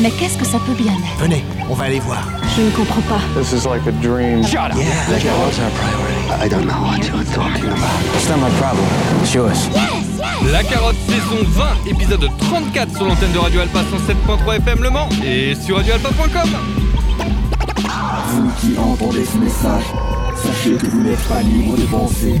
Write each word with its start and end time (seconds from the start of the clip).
Mais 0.00 0.10
qu'est-ce 0.10 0.36
que 0.36 0.44
ça 0.44 0.58
peut 0.66 0.74
bien 0.74 0.92
être? 0.92 1.20
Venez, 1.20 1.44
on 1.70 1.74
va 1.74 1.84
aller 1.84 2.00
voir. 2.00 2.24
Je 2.56 2.62
ne 2.62 2.70
comprends 2.70 3.00
pas. 3.02 3.20
This 3.40 3.52
is 3.52 3.66
like 3.66 3.86
a 3.86 3.92
dream. 4.02 4.44
Shut 4.44 4.72
up. 4.72 4.76
Yeah, 4.76 4.86
la 5.10 5.18
carotte, 5.18 5.58
our 5.60 5.70
priority? 5.70 6.44
I 6.44 6.48
don't 6.48 6.66
know 6.66 6.82
what 6.82 6.98
you're 7.06 7.24
talking 7.32 7.66
about. 7.66 8.16
It's 8.16 8.28
not 8.28 8.38
my 8.38 8.50
problem. 8.58 8.84
It's 9.22 9.32
yours. 9.34 9.68
La 10.50 10.62
Carotte 10.62 10.96
saison 11.08 11.42
20, 11.86 11.90
épisode 11.90 12.28
34 12.38 12.96
sur 12.96 13.06
l'antenne 13.06 13.32
de 13.32 13.38
Radio 13.38 13.60
Alpha 13.60 13.80
107.3 13.80 14.56
FM 14.56 14.82
Le 14.82 14.90
Mans 14.90 15.08
et 15.24 15.54
sur 15.54 15.76
radioalpha.com. 15.76 16.50
Vous 18.28 18.50
qui 18.60 18.78
entendez 18.78 19.24
ce 19.24 19.38
message, 19.38 19.84
sachez 20.42 20.76
que 20.76 20.86
vous 20.86 21.02
n'êtes 21.02 21.22
pas 21.28 21.40
libre 21.40 21.76
de 21.76 21.84
penser, 21.84 22.40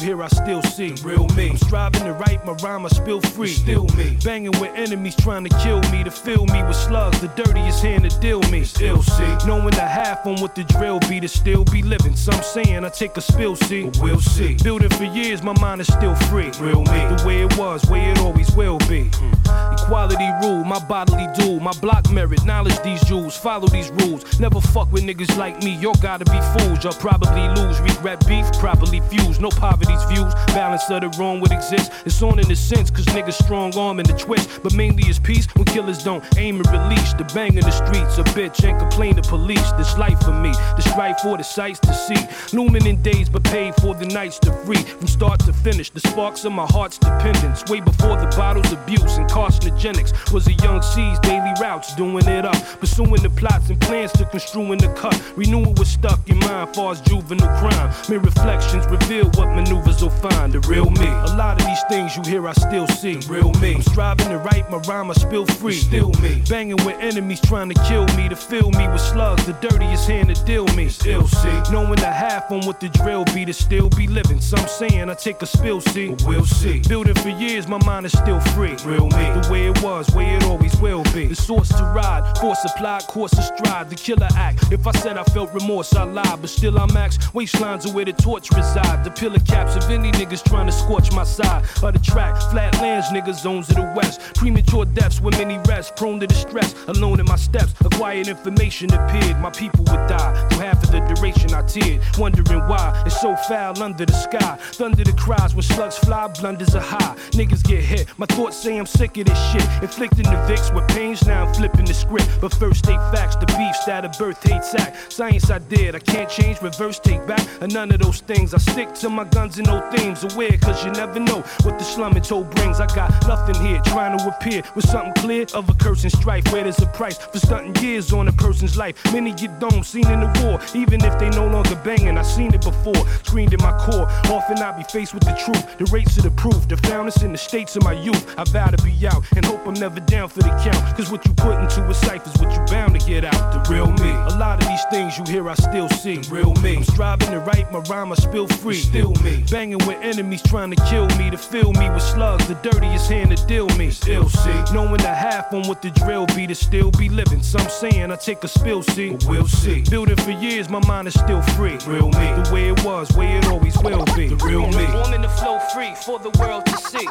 Of 0.00 0.08
these 0.08 0.16
things 0.16 0.16
you 0.16 0.16
hear 0.16 0.22
I 0.22 0.28
still 0.28 0.62
see. 0.62 0.90
The 0.90 1.08
real 1.08 1.26
me. 1.36 1.50
I'm 1.50 1.56
striving 1.56 2.04
to 2.04 2.12
write 2.12 2.44
my 2.44 2.52
rhyme, 2.62 2.84
I 2.84 2.88
spill 2.88 3.20
free. 3.20 3.48
Still 3.48 3.86
me. 3.96 4.16
Banging 4.24 4.52
with 4.60 4.72
enemies 4.74 5.16
trying 5.16 5.44
to 5.44 5.58
kill 5.58 5.80
me. 5.90 6.04
To 6.04 6.10
fill 6.10 6.46
me 6.46 6.62
with 6.62 6.76
slugs, 6.76 7.20
the 7.20 7.28
dirtiest 7.28 7.82
hand 7.82 8.10
to 8.10 8.20
deal 8.20 8.42
me. 8.50 8.64
Still 8.64 9.02
see. 9.02 9.36
Knowing 9.46 9.74
the 9.74 9.86
half 9.86 10.26
on 10.26 10.40
what 10.40 10.54
the 10.54 10.64
drill 10.64 11.00
be 11.00 11.20
to 11.20 11.28
still 11.28 11.64
be 11.64 11.82
living. 11.82 12.16
Some 12.16 12.42
saying 12.42 12.84
I 12.84 12.88
take 12.88 13.16
a 13.16 13.20
spill, 13.20 13.56
see. 13.56 13.84
But 13.84 13.98
we'll 14.00 14.20
see. 14.20 14.54
Building 14.62 14.90
for 14.90 15.04
years, 15.04 15.42
my 15.42 15.58
mind 15.60 15.80
is 15.80 15.86
still 15.86 16.14
free. 16.14 16.50
Real 16.60 16.80
me. 16.80 17.00
The 17.16 17.22
way 17.26 17.42
it 17.42 17.56
was, 17.56 17.84
way 17.86 18.10
it 18.10 18.18
always 18.18 18.50
will 18.52 18.78
be. 18.80 19.04
Mm. 19.10 19.40
Equality 19.72 20.28
rule, 20.42 20.64
my 20.64 20.78
bodily 20.78 21.26
duel, 21.36 21.60
my 21.60 21.72
block 21.80 22.10
merit, 22.10 22.44
knowledge 22.44 22.78
these 22.82 23.02
jewels, 23.04 23.36
follow 23.36 23.66
these 23.68 23.90
rules. 23.90 24.38
Never 24.38 24.60
fuck 24.60 24.90
with 24.92 25.04
niggas 25.04 25.36
like 25.36 25.62
me, 25.62 25.76
y'all 25.76 25.94
gotta 25.94 26.24
be 26.24 26.40
fools. 26.54 26.84
Y'all 26.84 26.92
probably 26.92 27.48
lose, 27.60 27.80
regret 27.80 28.24
beef, 28.26 28.46
properly 28.60 29.00
fused. 29.10 29.40
No 29.40 29.48
poverty's 29.90 30.18
views, 30.18 30.34
balance 30.54 30.88
of 30.90 31.00
the 31.00 31.08
wrong 31.18 31.40
would 31.40 31.52
exist. 31.52 31.92
It's 32.04 32.22
on 32.22 32.38
in 32.38 32.50
a 32.50 32.56
sense, 32.56 32.90
cause 32.90 33.04
niggas 33.06 33.42
strong 33.42 33.76
arm 33.76 34.00
in 34.00 34.06
the 34.06 34.14
twist. 34.14 34.62
But 34.62 34.74
mainly 34.74 35.04
it's 35.04 35.18
peace 35.18 35.46
when 35.54 35.64
killers 35.66 36.02
don't 36.02 36.24
aim 36.38 36.56
and 36.56 36.66
release. 36.70 37.12
The 37.14 37.24
bang 37.34 37.56
in 37.56 37.64
the 37.64 37.70
streets, 37.70 38.18
a 38.18 38.24
bitch 38.34 38.64
ain't 38.64 38.78
complain 38.78 39.16
to 39.16 39.22
police. 39.22 39.72
This 39.72 39.96
life 39.98 40.20
for 40.22 40.32
me, 40.32 40.52
the 40.76 40.82
strife 40.82 41.20
for 41.20 41.36
the 41.36 41.44
sights 41.44 41.80
to 41.80 41.94
see. 41.94 42.56
Looming 42.56 42.86
in 42.86 43.02
days, 43.02 43.28
but 43.28 43.44
paid 43.44 43.74
for 43.76 43.94
the 43.94 44.06
nights 44.06 44.38
to 44.40 44.52
free. 44.64 44.82
From 44.82 45.06
start 45.06 45.40
to 45.40 45.52
finish, 45.52 45.90
the 45.90 46.00
sparks 46.00 46.44
of 46.44 46.52
my 46.52 46.66
heart's 46.66 46.98
dependence. 46.98 47.64
Way 47.68 47.80
before 47.80 48.16
the 48.16 48.26
bottles, 48.36 48.72
abuse, 48.72 49.16
and 49.16 49.28
carcinogenics. 49.28 50.32
Was 50.32 50.46
a 50.46 50.52
young 50.52 50.82
C's 50.82 51.18
daily 51.20 51.52
routes, 51.60 51.94
doing 51.94 52.26
it 52.26 52.44
up. 52.44 52.60
Pursuing 52.80 53.22
the 53.22 53.30
plots 53.30 53.70
and 53.70 53.80
plans 53.80 54.12
to 54.12 54.24
construing 54.24 54.78
the 54.78 54.88
cut. 54.94 55.20
Renewal 55.36 55.74
was 55.74 55.88
stuck 55.88 56.20
in 56.28 56.38
mind, 56.40 56.74
far 56.74 56.92
as 56.92 57.00
juvenile 57.00 57.48
crime. 57.60 57.92
May 58.08 58.18
reflections 58.18 58.86
reveal 58.86 59.26
what 59.36 59.48
maneuvers 59.80 60.02
will 60.02 60.10
find. 60.10 60.52
The 60.52 60.60
real 60.60 60.90
me. 60.90 61.06
A 61.06 61.36
lot 61.36 61.60
of 61.60 61.66
these 61.66 61.82
things 61.88 62.16
you 62.16 62.22
hear, 62.22 62.46
I 62.46 62.52
still 62.52 62.86
see. 62.88 63.16
The 63.16 63.32
real 63.32 63.52
me. 63.54 63.74
I'm 63.74 63.82
striving 63.82 64.28
to 64.28 64.38
write 64.38 64.70
my 64.70 64.78
rhyme, 64.78 65.10
I 65.10 65.14
spill 65.14 65.46
free. 65.46 65.74
Still 65.74 66.12
me. 66.22 66.42
Banging 66.48 66.76
with 66.84 66.98
enemies 67.00 67.40
trying 67.40 67.68
to 67.68 67.82
kill 67.84 68.06
me. 68.16 68.28
To 68.28 68.36
fill 68.36 68.70
me 68.72 68.88
with 68.88 69.00
slugs, 69.00 69.46
the 69.46 69.52
dirtiest 69.54 70.08
hand 70.08 70.34
to 70.34 70.44
deal 70.44 70.66
me. 70.76 70.88
Still 70.88 71.26
see. 71.26 71.60
Knowing 71.70 71.96
the 71.96 72.10
half 72.10 72.50
on 72.50 72.66
what 72.66 72.80
the 72.80 72.88
drill 72.88 73.24
be 73.26 73.44
to 73.44 73.52
still 73.52 73.88
be 73.90 74.06
living. 74.06 74.40
Some 74.40 74.66
saying 74.66 75.08
I 75.10 75.14
take 75.14 75.42
a 75.42 75.46
spill, 75.46 75.80
see. 75.80 76.08
But 76.10 76.24
we'll 76.26 76.46
see. 76.46 76.80
Building 76.80 77.14
for 77.14 77.28
years, 77.28 77.66
my 77.66 77.82
mind 77.84 78.06
is 78.06 78.12
still 78.12 78.40
free. 78.54 78.76
Real 78.84 79.06
me. 79.06 79.24
The 79.40 79.48
way 79.50 79.66
it 79.68 79.82
was, 79.82 80.10
way 80.10 80.34
it 80.34 80.44
always 80.44 80.76
will 80.80 81.02
be. 81.14 81.26
The 81.26 81.36
source 81.36 81.68
to 81.68 81.84
ride, 81.84 82.36
force 82.38 82.64
applied, 82.64 83.06
course 83.06 83.32
to 83.32 83.42
stride. 83.42 83.90
The 83.90 83.96
killer 83.96 84.28
act. 84.34 84.72
If 84.72 84.86
I 84.86 84.92
said 84.92 85.16
I 85.16 85.24
felt 85.24 85.52
remorse, 85.52 85.94
I 85.94 86.04
lied. 86.04 86.40
But 86.40 86.50
still 86.50 86.78
I'm 86.78 86.92
max. 86.92 87.18
Waistlines 87.34 87.88
are 87.88 87.94
where 87.94 88.04
the 88.04 88.12
torch 88.12 88.50
reside. 88.50 89.04
The 89.04 89.10
pillar 89.10 89.38
caps 89.40 89.69
of 89.76 89.90
any 89.90 90.10
niggas 90.12 90.42
trying 90.44 90.66
to 90.66 90.72
scorch 90.72 91.12
my 91.12 91.24
side. 91.24 91.64
Of 91.82 91.92
the 91.92 92.00
track, 92.00 92.40
flatlands, 92.50 93.08
niggas 93.08 93.40
zones 93.40 93.68
of 93.70 93.76
the 93.76 93.92
west. 93.96 94.20
Premature 94.34 94.84
deaths 94.84 95.20
with 95.20 95.38
many 95.38 95.58
rest. 95.68 95.96
Prone 95.96 96.20
to 96.20 96.26
distress, 96.26 96.74
alone 96.88 97.20
in 97.20 97.26
my 97.26 97.36
steps. 97.36 97.74
Acquired 97.80 98.28
information 98.28 98.92
appeared. 98.92 99.38
My 99.40 99.50
people 99.50 99.84
would 99.84 100.06
die. 100.08 100.48
Through 100.48 100.60
half 100.60 100.82
of 100.82 100.90
the 100.90 101.00
duration 101.14 101.52
I 101.54 101.62
teared. 101.62 102.00
Wondering 102.18 102.66
why 102.68 103.02
it's 103.06 103.20
so 103.20 103.36
foul 103.36 103.82
under 103.82 104.04
the 104.04 104.12
sky. 104.12 104.56
Thunder 104.72 105.04
the 105.04 105.12
cries 105.12 105.54
when 105.54 105.62
slugs 105.62 105.98
fly, 105.98 106.28
blunders 106.28 106.74
are 106.74 106.80
high. 106.80 107.14
Niggas 107.30 107.62
get 107.64 107.82
hit. 107.82 108.06
My 108.18 108.26
thoughts 108.26 108.56
say 108.56 108.76
I'm 108.78 108.86
sick 108.86 109.16
of 109.18 109.26
this 109.26 109.52
shit. 109.52 109.66
Inflicting 109.82 110.24
the 110.24 110.38
vicks 110.48 110.74
with 110.74 110.86
pains, 110.88 111.24
now 111.26 111.46
I'm 111.46 111.54
flipping 111.54 111.84
the 111.84 111.94
script. 111.94 112.28
But 112.40 112.52
first 112.54 112.84
state 112.84 113.00
facts, 113.12 113.36
the 113.36 113.46
beef, 113.46 113.76
stat 113.76 114.04
of 114.04 114.12
birth, 114.18 114.42
hate 114.42 114.64
sack. 114.64 114.96
Science 115.10 115.50
I 115.50 115.58
did, 115.58 115.94
I 115.94 116.00
can't 116.00 116.28
change, 116.28 116.60
reverse, 116.62 116.98
take 116.98 117.26
back. 117.26 117.46
And 117.60 117.72
none 117.72 117.90
of 117.92 118.00
those 118.00 118.20
things. 118.20 118.54
I 118.54 118.58
stick 118.58 118.92
to 118.94 119.08
my 119.08 119.24
guns 119.24 119.58
no 119.62 119.80
themes. 119.90 120.24
Aware, 120.24 120.58
cause 120.58 120.84
you 120.84 120.90
never 120.92 121.20
know 121.20 121.40
what 121.62 121.78
the 121.78 121.84
slum 121.84 122.16
and 122.16 122.24
toe 122.24 122.44
brings. 122.44 122.80
I 122.80 122.86
got 122.94 123.10
nothing 123.26 123.54
here, 123.64 123.80
trying 123.84 124.18
to 124.18 124.28
appear 124.28 124.62
with 124.74 124.88
something 124.88 125.12
clear 125.14 125.46
of 125.54 125.68
a 125.68 125.74
curse 125.74 126.02
and 126.04 126.12
strife. 126.12 126.50
Where 126.52 126.64
there's 126.64 126.80
a 126.80 126.86
price 126.86 127.18
for 127.18 127.38
stunting 127.38 127.82
years 127.82 128.12
on 128.12 128.28
a 128.28 128.32
person's 128.32 128.76
life. 128.76 128.96
Many 129.12 129.32
get 129.32 129.58
dome, 129.58 129.82
seen 129.82 130.08
in 130.08 130.20
the 130.20 130.30
war. 130.44 130.60
Even 130.74 131.04
if 131.04 131.18
they 131.18 131.30
no 131.30 131.46
longer 131.46 131.76
banging, 131.84 132.18
I 132.18 132.22
seen 132.22 132.52
it 132.54 132.62
before. 132.62 133.06
Screened 133.24 133.52
in 133.52 133.62
my 133.62 133.72
core. 133.78 134.06
Often 134.32 134.58
I 134.58 134.76
be 134.76 134.84
faced 134.84 135.14
with 135.14 135.24
the 135.24 135.34
truth. 135.44 135.78
The 135.78 135.86
rates 135.86 136.16
of 136.16 136.24
the 136.24 136.30
proof. 136.32 136.68
The 136.68 136.76
foundness 136.78 137.22
in 137.22 137.32
the 137.32 137.38
states 137.38 137.76
of 137.76 137.84
my 137.84 137.92
youth. 137.92 138.34
I 138.38 138.44
vow 138.44 138.66
to 138.66 138.82
be 138.82 139.06
out 139.06 139.24
and 139.36 139.44
hope 139.44 139.66
I'm 139.66 139.74
never 139.74 140.00
down 140.00 140.28
for 140.28 140.40
the 140.40 140.50
count. 140.64 140.96
Cause 140.96 141.10
what 141.10 141.24
you 141.26 141.32
put 141.34 141.60
into 141.60 141.86
a 141.88 141.94
cipher's 141.94 142.40
what 142.40 142.52
you 142.52 142.60
bound 142.74 142.98
to 142.98 143.06
get 143.06 143.24
out. 143.24 143.52
The 143.52 143.72
real 143.72 143.90
me. 143.92 144.10
A 144.10 144.36
lot 144.38 144.62
of 144.62 144.68
these 144.68 144.84
things 144.90 145.18
you 145.18 145.24
hear, 145.24 145.48
I 145.48 145.54
still 145.54 145.88
see. 145.88 146.18
The 146.18 146.34
real 146.34 146.54
me. 146.56 146.76
I'm 146.76 146.84
striving 146.84 147.30
to 147.30 147.40
write 147.40 147.70
my 147.72 147.80
rhyme, 147.80 148.12
I 148.12 148.14
spill 148.16 148.46
free. 148.46 148.76
Still 148.76 149.12
me. 149.22 149.44
Banging 149.50 149.84
with 149.84 149.98
enemies 150.00 150.42
trying 150.42 150.70
to 150.70 150.76
kill 150.84 151.08
me. 151.18 151.28
To 151.30 151.36
fill 151.36 151.72
me 151.72 151.90
with 151.90 152.02
slugs. 152.02 152.46
The 152.46 152.54
dirtiest 152.54 153.10
hand 153.10 153.36
to 153.36 153.46
deal 153.46 153.66
me. 153.70 153.90
Still 153.90 154.28
see. 154.28 154.62
Knowing 154.72 154.98
the 154.98 155.12
half 155.12 155.52
on 155.52 155.66
what 155.66 155.82
the 155.82 155.90
drill 155.90 156.26
be 156.26 156.46
to 156.46 156.54
still 156.54 156.92
be 156.92 157.08
living. 157.08 157.42
Some 157.42 157.68
saying 157.68 158.12
I 158.12 158.16
take 158.16 158.44
a 158.44 158.48
spill, 158.48 158.82
see. 158.82 159.10
But 159.10 159.24
we'll 159.26 159.48
see. 159.48 159.82
Building 159.90 160.16
for 160.16 160.30
years, 160.30 160.68
my 160.68 160.78
mind 160.86 161.08
is 161.08 161.14
still 161.14 161.42
free. 161.42 161.78
Real 161.86 162.06
me. 162.06 162.32
The 162.42 162.50
way 162.52 162.68
it 162.68 162.84
was, 162.84 163.10
way 163.16 163.36
it 163.38 163.46
always 163.46 163.76
will 163.82 164.04
be. 164.16 164.28
The 164.28 164.36
real 164.36 164.68
me. 164.68 164.86
Warming 164.94 165.22
the 165.22 165.28
flow 165.28 165.58
free 165.74 165.94
for 166.06 166.20
the 166.20 166.30
world 166.38 166.64
to 166.66 166.76
see. 166.76 167.08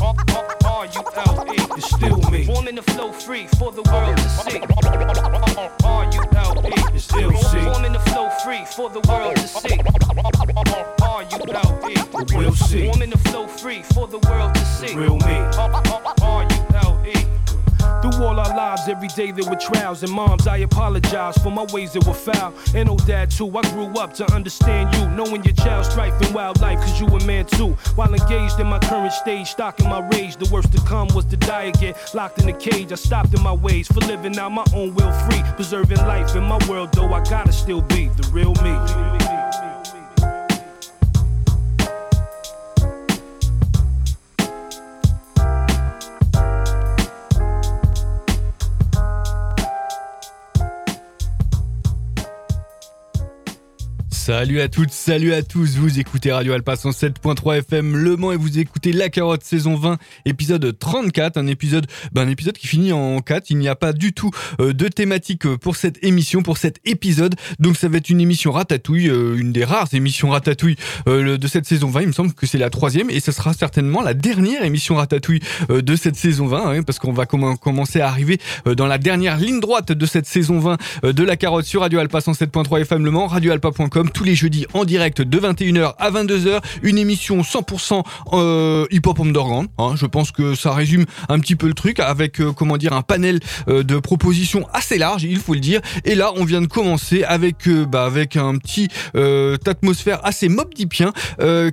R-U-L-E. 0.00 1.56
It's 1.76 1.90
still 1.96 2.18
me. 2.30 2.46
Warming 2.46 2.76
the 2.76 2.82
flow 2.82 3.10
free 3.10 3.48
for 3.58 3.72
the 3.72 3.82
world 3.82 4.16
to 4.16 4.28
see. 4.28 4.60
R-U-L-E. 5.84 6.94
It's 6.94 7.04
still 7.04 7.30
me. 7.30 7.66
Warming 7.66 7.92
the 7.92 8.02
flow 8.06 8.30
free 8.44 8.64
for 8.66 8.88
the 8.88 9.00
world 9.08 9.34
to 9.36 9.48
see. 9.48 9.80
R-U-L-E. 11.22 12.36
We'll 12.36 12.52
see. 12.52 12.86
Warming 12.86 13.10
the 13.10 13.18
flow 13.18 13.46
free 13.46 13.82
for 13.94 14.06
the 14.08 14.18
world 14.28 14.54
to 14.54 14.64
see. 14.64 14.94
Real 14.94 15.16
me. 15.18 15.36
Uh, 15.54 15.68
uh, 15.68 16.00
uh, 16.06 16.14
R-U-L-E. 16.22 17.26
Through 18.02 18.24
all 18.24 18.40
our 18.40 18.56
lives, 18.56 18.88
every 18.88 19.06
day 19.08 19.30
there 19.30 19.48
were 19.48 19.56
trials 19.56 20.02
and 20.02 20.12
moms. 20.12 20.48
I 20.48 20.58
apologize 20.58 21.38
for 21.38 21.50
my 21.50 21.64
ways 21.72 21.92
that 21.92 22.04
were 22.04 22.14
foul. 22.14 22.52
And 22.74 22.88
oh, 22.88 22.96
dad, 22.96 23.30
too. 23.30 23.56
I 23.56 23.62
grew 23.70 23.86
up 24.00 24.12
to 24.14 24.32
understand 24.34 24.92
you, 24.96 25.08
knowing 25.10 25.44
your 25.44 25.54
child's 25.54 25.90
strife 25.90 26.20
and 26.20 26.34
wildlife, 26.34 26.80
cause 26.80 27.00
you 27.00 27.06
a 27.06 27.24
man 27.24 27.46
too. 27.46 27.70
While 27.94 28.12
engaged 28.12 28.58
in 28.58 28.66
my 28.66 28.80
current 28.80 29.12
stage, 29.12 29.48
stocking 29.48 29.88
my 29.88 30.00
rage, 30.08 30.36
the 30.36 30.50
worst 30.52 30.72
to 30.72 30.80
come 30.82 31.08
was 31.14 31.24
to 31.26 31.36
die 31.36 31.64
again. 31.74 31.94
Locked 32.14 32.42
in 32.42 32.48
a 32.48 32.58
cage, 32.58 32.90
I 32.90 32.96
stopped 32.96 33.34
in 33.34 33.42
my 33.42 33.52
ways 33.52 33.86
for 33.86 34.00
living 34.00 34.36
out 34.38 34.50
my 34.50 34.64
own 34.74 34.94
will 34.94 35.12
free. 35.12 35.42
Preserving 35.54 35.98
life 35.98 36.34
in 36.34 36.42
my 36.42 36.58
world, 36.68 36.92
though, 36.92 37.12
I 37.12 37.22
gotta 37.22 37.52
still 37.52 37.82
be 37.82 38.08
the 38.08 38.28
real 38.32 38.54
me. 38.64 38.72
Salut 54.24 54.60
à 54.60 54.68
toutes, 54.68 54.92
salut 54.92 55.32
à 55.32 55.42
tous, 55.42 55.76
vous 55.78 55.98
écoutez 55.98 56.30
Radio 56.30 56.52
Alpa 56.52 56.74
107.3 56.74 57.58
FM 57.58 57.96
Le 57.96 58.16
Mans 58.16 58.30
et 58.30 58.36
vous 58.36 58.60
écoutez 58.60 58.92
La 58.92 59.08
Carotte 59.08 59.42
saison 59.42 59.74
20, 59.74 59.98
épisode 60.26 60.78
34, 60.78 61.38
un 61.38 61.48
épisode, 61.48 61.88
ben 62.12 62.28
un 62.28 62.30
épisode 62.30 62.56
qui 62.56 62.68
finit 62.68 62.92
en 62.92 63.18
4, 63.18 63.50
il 63.50 63.58
n'y 63.58 63.66
a 63.68 63.74
pas 63.74 63.92
du 63.92 64.12
tout 64.12 64.30
euh, 64.60 64.72
de 64.72 64.86
thématique 64.86 65.44
euh, 65.44 65.58
pour 65.58 65.74
cette 65.74 66.04
émission, 66.04 66.44
pour 66.44 66.56
cet 66.56 66.78
épisode, 66.84 67.34
donc 67.58 67.76
ça 67.76 67.88
va 67.88 67.96
être 67.96 68.10
une 68.10 68.20
émission 68.20 68.52
ratatouille, 68.52 69.08
euh, 69.08 69.34
une 69.36 69.50
des 69.50 69.64
rares 69.64 69.92
émissions 69.92 70.30
ratatouille 70.30 70.76
de 71.08 71.46
cette 71.48 71.66
saison 71.66 71.88
20, 71.88 72.02
il 72.02 72.06
me 72.06 72.12
semble 72.12 72.32
que 72.32 72.46
c'est 72.46 72.58
la 72.58 72.70
troisième 72.70 73.10
et 73.10 73.18
ce 73.18 73.32
sera 73.32 73.52
certainement 73.54 74.02
la 74.02 74.14
dernière 74.14 74.62
émission 74.62 74.94
ratatouille 74.94 75.40
de 75.68 75.96
cette 75.96 76.14
saison 76.14 76.46
20, 76.46 76.78
hein, 76.78 76.82
parce 76.84 77.00
qu'on 77.00 77.12
va 77.12 77.26
commencer 77.26 78.00
à 78.00 78.06
arriver 78.06 78.38
dans 78.66 78.86
la 78.86 78.98
dernière 78.98 79.36
ligne 79.36 79.58
droite 79.58 79.90
de 79.90 80.06
cette 80.06 80.26
saison 80.26 80.60
20 80.60 80.76
de 81.10 81.24
La 81.24 81.36
Carotte 81.36 81.64
sur 81.64 81.80
Radio 81.80 81.98
Alpa 81.98 82.20
107.3 82.20 82.82
FM 82.82 83.04
Le 83.04 83.10
Mans, 83.10 83.26
radioalpa.com 83.26 84.10
tous 84.22 84.26
les 84.26 84.34
jeudis 84.36 84.66
en 84.72 84.84
direct 84.84 85.20
de 85.20 85.40
21h 85.40 85.94
à 85.98 86.10
22h. 86.12 86.60
Une 86.84 86.96
émission 86.96 87.40
100% 87.40 88.04
euh, 88.34 88.86
hip-hop 88.92 89.18
underground. 89.18 89.68
Hein. 89.78 89.94
Je 89.96 90.06
pense 90.06 90.30
que 90.30 90.54
ça 90.54 90.72
résume 90.72 91.06
un 91.28 91.40
petit 91.40 91.56
peu 91.56 91.66
le 91.66 91.74
truc 91.74 91.98
avec 91.98 92.40
euh, 92.40 92.52
comment 92.52 92.76
dire 92.76 92.92
un 92.92 93.02
panel 93.02 93.40
euh, 93.66 93.82
de 93.82 93.98
propositions 93.98 94.64
assez 94.72 94.96
large, 94.96 95.24
il 95.24 95.40
faut 95.40 95.54
le 95.54 95.60
dire. 95.60 95.80
Et 96.04 96.14
là, 96.14 96.30
on 96.36 96.44
vient 96.44 96.60
de 96.60 96.66
commencer 96.66 97.24
avec 97.24 97.68
bah, 97.68 98.04
avec 98.04 98.36
un 98.36 98.56
petit 98.58 98.88
atmosphère 99.66 100.24
assez 100.24 100.48
mob 100.48 100.72
deepien 100.74 101.12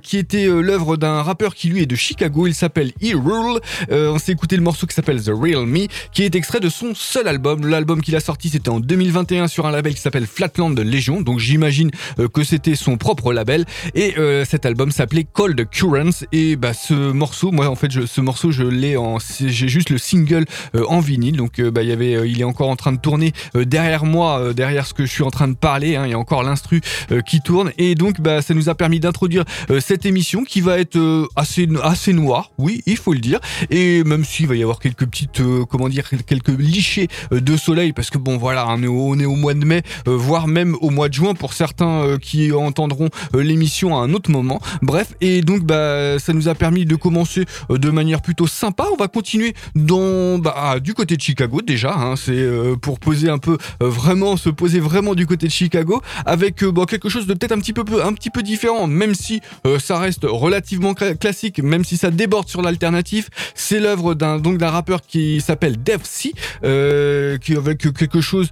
qui 0.02 0.16
était 0.16 0.46
l'œuvre 0.46 0.96
d'un 0.96 1.22
rappeur 1.22 1.54
qui 1.54 1.68
lui 1.68 1.82
est 1.82 1.86
de 1.86 1.96
Chicago. 1.96 2.46
Il 2.46 2.54
s'appelle 2.54 2.92
E-Rule. 3.02 3.60
on 3.90 4.18
s'est 4.18 4.32
écouté 4.32 4.56
le 4.56 4.62
morceau 4.62 4.86
qui 4.86 4.94
s'appelle 4.94 5.22
The 5.22 5.30
Real 5.32 5.66
Me, 5.66 5.86
qui 6.12 6.24
est 6.24 6.34
extrait 6.34 6.60
de 6.60 6.68
son 6.68 6.94
seul 6.94 7.28
album. 7.28 7.66
L'album 7.66 8.00
qu'il 8.00 8.16
a 8.16 8.20
sorti, 8.20 8.48
c'était 8.48 8.70
en 8.70 8.80
2021 8.80 9.46
sur 9.46 9.66
un 9.66 9.70
label 9.70 9.94
qui 9.94 10.00
s'appelle 10.00 10.26
Flatland 10.26 10.78
Legion. 10.78 11.20
Donc 11.20 11.38
j'imagine 11.38 11.90
que 12.30 12.44
c'était 12.44 12.74
son 12.74 12.96
propre 12.96 13.32
label. 13.32 13.64
Et 13.94 14.14
euh, 14.18 14.44
cet 14.44 14.66
album 14.66 14.90
s'appelait 14.90 15.26
Cold 15.30 15.68
Currents. 15.70 16.24
Et 16.32 16.56
bah 16.56 16.72
ce 16.72 16.94
morceau 17.12 17.50
moi 17.50 17.68
en 17.68 17.74
fait 17.74 17.90
je, 17.90 18.06
ce 18.06 18.20
morceau 18.20 18.50
je 18.50 18.62
l'ai 18.62 18.96
en 18.96 19.18
j'ai 19.18 19.68
juste 19.68 19.90
le 19.90 19.98
single 19.98 20.44
euh, 20.74 20.84
en 20.88 21.00
vinyle. 21.00 21.36
Donc 21.36 21.58
euh, 21.58 21.70
bah 21.70 21.82
il 21.82 21.88
y 21.88 21.92
avait 21.92 22.28
il 22.28 22.40
est 22.40 22.44
encore 22.44 22.68
en 22.68 22.76
train 22.76 22.92
de 22.92 22.98
tourner 22.98 23.32
derrière 23.54 24.04
moi 24.04 24.52
derrière 24.54 24.86
ce 24.86 24.94
que 24.94 25.06
je 25.06 25.10
suis 25.10 25.22
en 25.22 25.30
train 25.30 25.48
de 25.48 25.54
parler 25.54 25.96
hein, 25.96 26.06
il 26.06 26.10
y 26.10 26.14
a 26.14 26.18
encore 26.18 26.42
l'instru 26.42 26.80
qui 27.26 27.40
tourne. 27.40 27.72
Et 27.78 27.94
donc 27.94 28.20
bah 28.20 28.42
ça 28.42 28.54
nous 28.54 28.68
a 28.68 28.74
permis 28.74 29.00
d'introduire 29.00 29.44
cette 29.80 30.06
émission 30.06 30.44
qui 30.44 30.60
va 30.60 30.78
être 30.78 31.28
assez 31.36 31.68
assez 31.82 32.12
noire. 32.12 32.52
Oui 32.58 32.82
il 32.86 32.96
faut 32.96 33.12
le 33.12 33.20
dire. 33.20 33.40
Et 33.70 34.04
même 34.04 34.24
s'il 34.24 34.46
va 34.46 34.54
y 34.54 34.62
avoir 34.62 34.78
quelques 34.78 35.06
petites 35.06 35.42
comment 35.68 35.88
dire 35.88 36.08
quelques 36.26 36.48
lichés 36.48 37.08
de 37.30 37.56
soleil 37.56 37.92
parce 37.92 38.10
que 38.10 38.18
bon 38.18 38.36
voilà 38.36 38.66
on 38.68 38.84
on 38.84 39.18
est 39.18 39.26
au 39.26 39.36
mois 39.36 39.54
de 39.54 39.64
mai 39.64 39.82
voire 40.06 40.46
même 40.46 40.76
au 40.80 40.90
mois 40.90 41.08
de 41.08 41.14
juin 41.14 41.34
pour 41.34 41.52
certains 41.52 42.18
qui 42.20 42.52
entendront 42.52 43.08
euh, 43.34 43.42
l'émission 43.42 43.96
à 43.96 44.02
un 44.02 44.14
autre 44.14 44.30
moment. 44.30 44.60
Bref, 44.82 45.14
et 45.20 45.40
donc 45.40 45.62
bah 45.62 46.18
ça 46.18 46.32
nous 46.32 46.48
a 46.48 46.54
permis 46.54 46.84
de 46.84 46.94
commencer 46.96 47.44
euh, 47.70 47.78
de 47.78 47.90
manière 47.90 48.22
plutôt 48.22 48.46
sympa. 48.46 48.86
On 48.92 48.96
va 48.96 49.08
continuer 49.08 49.54
dans 49.74 50.38
bah, 50.38 50.54
ah, 50.56 50.80
du 50.80 50.94
côté 50.94 51.16
de 51.16 51.22
Chicago 51.22 51.60
déjà. 51.62 51.94
Hein, 51.94 52.14
c'est 52.16 52.32
euh, 52.32 52.76
pour 52.76 53.00
poser 53.00 53.28
un 53.28 53.38
peu 53.38 53.58
vraiment 53.80 54.36
se 54.36 54.50
poser 54.50 54.80
vraiment 54.80 55.14
du 55.14 55.26
côté 55.26 55.46
de 55.46 55.52
Chicago 55.52 56.02
avec 56.26 56.56
quelque 56.88 57.08
chose 57.08 57.26
de 57.26 57.34
peut-être 57.34 57.52
un 57.52 57.58
petit 57.58 57.72
peu 57.72 57.84
un 58.02 58.12
petit 58.12 58.30
peu 58.30 58.42
différent, 58.42 58.86
même 58.86 59.14
si 59.14 59.40
ça 59.78 59.98
reste 59.98 60.24
relativement 60.24 60.94
classique, 60.94 61.62
même 61.62 61.84
si 61.84 61.96
ça 61.96 62.10
déborde 62.10 62.48
sur 62.48 62.62
l'alternatif. 62.62 63.28
C'est 63.54 63.80
l'œuvre 63.80 64.14
d'un 64.14 64.38
donc 64.38 64.58
d'un 64.58 64.70
rappeur 64.70 65.00
qui 65.02 65.40
s'appelle 65.40 65.82
Def 65.82 66.02
C, 66.04 66.32
qui 66.62 67.56
avec 67.56 67.78
quelque 67.78 68.20
chose 68.20 68.50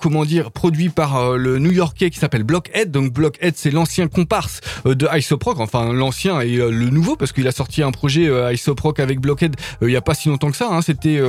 comment 0.00 0.24
dire 0.24 0.50
produit 0.50 0.88
par 0.88 1.36
le 1.36 1.58
New-Yorkais 1.58 2.10
qui 2.10 2.18
s'appelle 2.18 2.44
Blockhead. 2.44 2.90
Donc 2.90 3.07
Blockhead, 3.10 3.54
c'est 3.56 3.70
l'ancien 3.70 4.08
comparse 4.08 4.60
euh, 4.86 4.94
de 4.94 5.08
Isoproc, 5.12 5.60
enfin 5.60 5.92
l'ancien 5.92 6.40
et 6.40 6.56
euh, 6.56 6.70
le 6.70 6.90
nouveau, 6.90 7.16
parce 7.16 7.32
qu'il 7.32 7.46
a 7.46 7.52
sorti 7.52 7.82
un 7.82 7.90
projet 7.90 8.28
euh, 8.28 8.52
Isoproc 8.52 9.00
avec 9.00 9.20
Blockhead 9.20 9.56
il 9.82 9.90
y 9.90 9.96
a 9.96 10.00
pas 10.00 10.14
si 10.14 10.28
longtemps 10.28 10.50
que 10.50 10.56
ça. 10.56 10.68
Hein, 10.70 10.82
c'était 10.82 11.20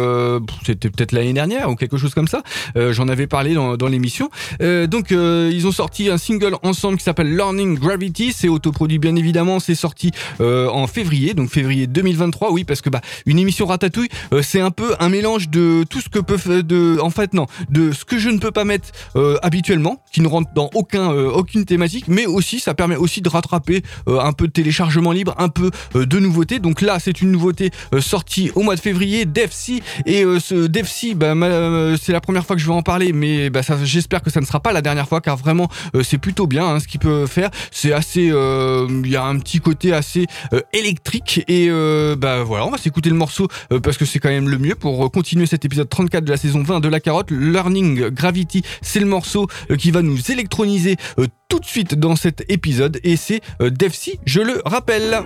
c'était 0.65 0.89
peut-être 0.89 1.11
l'année 1.11 1.33
dernière 1.33 1.69
ou 1.69 1.75
quelque 1.75 1.97
chose 1.97 2.13
comme 2.13 2.27
ça. 2.27 2.41
J'en 2.75 3.07
avais 3.07 3.27
parlé 3.27 3.53
dans, 3.53 3.77
dans 3.77 3.87
l'émission. 3.87 4.29
donc 4.59 5.11
ils 5.11 5.67
ont 5.67 5.71
sorti 5.71 6.09
un 6.09 6.17
single 6.17 6.55
ensemble 6.63 6.97
qui 6.97 7.03
s'appelle 7.03 7.35
Learning 7.35 7.77
Gravity. 7.77 8.33
C'est 8.33 8.47
autoproduit 8.47 8.99
bien 8.99 9.15
évidemment. 9.15 9.59
C'est 9.59 9.75
sorti 9.75 10.11
en 10.39 10.87
février, 10.87 11.33
donc 11.33 11.49
février 11.49 11.87
2023. 11.87 12.51
Oui, 12.51 12.63
parce 12.63 12.81
que 12.81 12.89
bah 12.89 13.01
une 13.25 13.39
émission 13.39 13.65
Ratatouille, 13.65 14.09
c'est 14.41 14.61
un 14.61 14.71
peu 14.71 14.95
un 14.99 15.09
mélange 15.09 15.49
de 15.49 15.83
tout 15.89 16.01
ce 16.01 16.09
que 16.09 16.19
peut 16.19 16.63
de 16.63 16.99
en 17.01 17.09
fait 17.09 17.33
non 17.33 17.45
de 17.69 17.91
ce 17.91 18.05
que 18.05 18.17
je 18.17 18.29
ne 18.29 18.39
peux 18.39 18.51
pas 18.51 18.65
mettre 18.65 18.89
habituellement, 19.41 20.03
qui 20.11 20.21
ne 20.21 20.27
rentre 20.27 20.51
dans 20.53 20.69
aucun 20.73 21.09
aucune 21.11 21.65
thématique, 21.69 22.05
mais 22.07 22.25
aussi 22.25 22.59
ça 22.59 22.73
permet 22.73 22.97
aussi 22.97 23.21
de 23.21 23.29
rattraper 23.29 23.83
euh, 24.07 24.19
un 24.19 24.33
peu 24.33 24.47
de 24.47 24.51
téléchargement 24.51 25.11
libre, 25.11 25.33
un 25.37 25.49
peu 25.49 25.71
euh, 25.95 26.05
de 26.05 26.19
nouveautés. 26.19 26.59
Donc 26.59 26.81
là, 26.81 26.99
c'est 26.99 27.21
une 27.21 27.31
nouveauté 27.31 27.71
euh, 27.93 28.01
sortie 28.01 28.51
au 28.55 28.63
mois 28.63 28.75
de 28.75 28.81
février, 28.81 29.25
DevC 29.25 29.81
et 30.05 30.23
ce 30.39 30.67
DevC, 30.67 31.15
bah, 31.15 31.33
c'est 32.01 32.11
la 32.11 32.21
première 32.21 32.45
fois 32.45 32.55
que 32.55 32.61
je 32.61 32.67
vais 32.67 32.73
en 32.73 32.81
parler, 32.81 33.13
mais 33.13 33.49
bah, 33.49 33.61
j'espère 33.83 34.21
que 34.21 34.29
ça 34.29 34.41
ne 34.41 34.45
sera 34.45 34.59
pas 34.59 34.73
la 34.73 34.81
dernière 34.81 35.07
fois, 35.07 35.21
car 35.21 35.37
vraiment 35.37 35.69
c'est 36.03 36.17
plutôt 36.17 36.47
bien 36.47 36.65
hein, 36.65 36.79
ce 36.79 36.87
qu'il 36.87 36.99
peut 36.99 37.27
faire. 37.27 37.49
C'est 37.71 37.93
assez, 37.93 38.23
il 38.23 39.07
y 39.07 39.15
a 39.15 39.23
un 39.23 39.37
petit 39.39 39.59
côté 39.59 39.93
assez 39.93 40.25
électrique 40.73 41.43
et 41.47 41.69
bah 42.17 42.43
voilà, 42.43 42.65
on 42.65 42.71
va 42.71 42.77
s'écouter 42.77 43.09
le 43.09 43.15
morceau 43.15 43.47
parce 43.83 43.97
que 43.97 44.05
c'est 44.05 44.19
quand 44.19 44.29
même 44.29 44.49
le 44.49 44.57
mieux 44.57 44.75
pour 44.75 45.11
continuer 45.11 45.45
cet 45.45 45.65
épisode 45.65 45.89
34 45.89 46.23
de 46.23 46.31
la 46.31 46.37
saison 46.37 46.63
20 46.63 46.79
de 46.79 46.89
la 46.89 46.99
carotte. 46.99 47.31
Learning 47.31 48.09
Gravity, 48.09 48.63
c'est 48.81 48.99
le 48.99 49.05
morceau 49.05 49.47
qui 49.77 49.91
va 49.91 50.01
nous 50.01 50.31
électroniser 50.31 50.97
tout 51.49 51.59
de 51.59 51.65
suite 51.65 51.95
dans 51.95 52.15
cet 52.15 52.45
épisode 52.49 52.99
et 53.03 53.17
c'est 53.17 53.41
euh, 53.61 53.69
Defcy, 53.69 54.19
je 54.25 54.41
le 54.41 54.61
rappelle. 54.65 55.23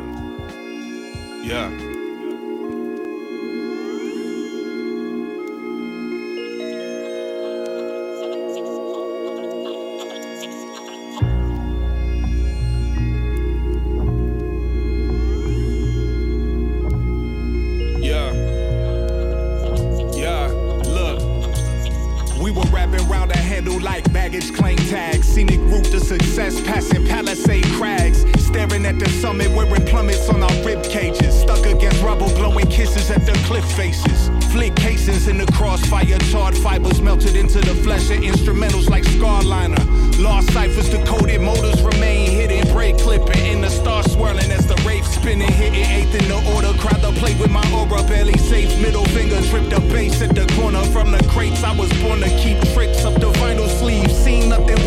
Instrumentals 38.22 38.90
like 38.90 39.04
Scarliner. 39.04 39.84
Lost 40.20 40.52
ciphers, 40.54 40.90
decoded 40.90 41.42
motors 41.42 41.82
remain 41.82 42.30
hidden. 42.30 42.72
Brake 42.74 42.98
clipping 42.98 43.46
in 43.46 43.62
the 43.62 43.70
star 43.70 44.04
swirling 44.04 44.52
as 44.52 44.68
the 44.68 44.76
rave 44.88 45.06
spinning. 45.06 45.52
Hitting 45.52 45.86
eighth 45.86 46.14
in 46.16 46.28
the 46.30 46.54
order, 46.56 46.72
crowd 46.80 47.02
the 47.02 47.12
plate 47.20 47.40
with 47.40 47.52
my 47.52 47.64
aura 47.74 48.04
barely 48.04 48.38
safe. 48.38 48.70
Middle 48.80 49.06
finger 49.06 49.42
tripped 49.50 49.72
the 49.72 49.80
bass 49.92 50.22
at 50.22 50.36
the 50.36 50.46
corner 50.56 50.84
from 50.86 51.12
the 51.12 51.24
crates. 51.30 51.64
I 51.64 51.76
was 51.76 51.92
born 52.02 52.22
to 52.22 52.30
keep 52.38 52.60
tricks 52.74 53.03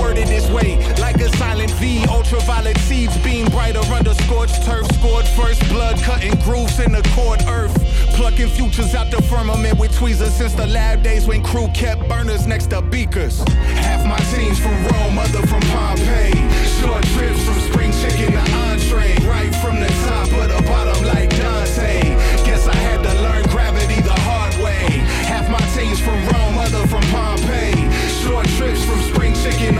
worded 0.07 0.29
this 0.29 0.49
way, 0.51 0.79
like 1.01 1.17
a 1.17 1.29
silent 1.37 1.71
V. 1.73 2.05
Ultraviolet 2.09 2.79
seeds 2.79 3.17
beam 3.25 3.47
brighter 3.47 3.81
under 3.93 4.15
scorched 4.15 4.63
turf. 4.63 4.87
Scored 4.99 5.27
first 5.27 5.61
blood, 5.69 5.97
cutting 6.03 6.35
grooves 6.47 6.79
in 6.79 6.93
the 6.93 7.03
cord 7.15 7.43
earth. 7.49 7.75
Plucking 8.15 8.49
futures 8.49 8.95
out 8.95 9.11
the 9.11 9.21
firmament 9.23 9.79
with 9.79 9.93
tweezers 9.97 10.33
since 10.33 10.55
the 10.55 10.67
lab 10.67 11.03
days 11.03 11.27
when 11.27 11.43
crew 11.43 11.69
kept 11.75 12.09
burners 12.09 12.47
next 12.47 12.69
to 12.71 12.81
beakers. 12.83 13.43
Half 13.87 14.07
my 14.07 14.19
team's 14.31 14.59
from 14.59 14.77
Rome, 14.87 15.19
other 15.19 15.45
from 15.47 15.63
Pompeii. 15.75 16.39
Short 16.79 17.03
trips 17.15 17.43
from 17.45 17.59
spring 17.69 17.93
chicken 18.01 18.33
to 18.33 18.45
entree. 18.67 19.15
Right 19.27 19.55
from 19.57 19.81
the 19.81 19.91
top 20.07 20.29
of 20.41 20.47
the 20.55 20.63
bottom 20.69 21.05
like 21.05 21.31
Dante. 21.31 22.01
Guess 22.47 22.69
I 22.69 22.77
had 22.89 23.03
to 23.03 23.13
learn 23.23 23.43
gravity 23.55 24.01
the 24.01 24.19
hard 24.29 24.55
way. 24.63 24.87
Half 25.27 25.51
my 25.51 25.65
team's 25.75 26.01
from 26.01 26.19
Rome, 26.31 26.59
other 26.59 26.87
from 26.87 27.03
Pompeii. 27.11 27.91
Short 28.23 28.47
trips 28.57 28.85
from 28.85 29.01
spring 29.03 29.35
chicken 29.35 29.75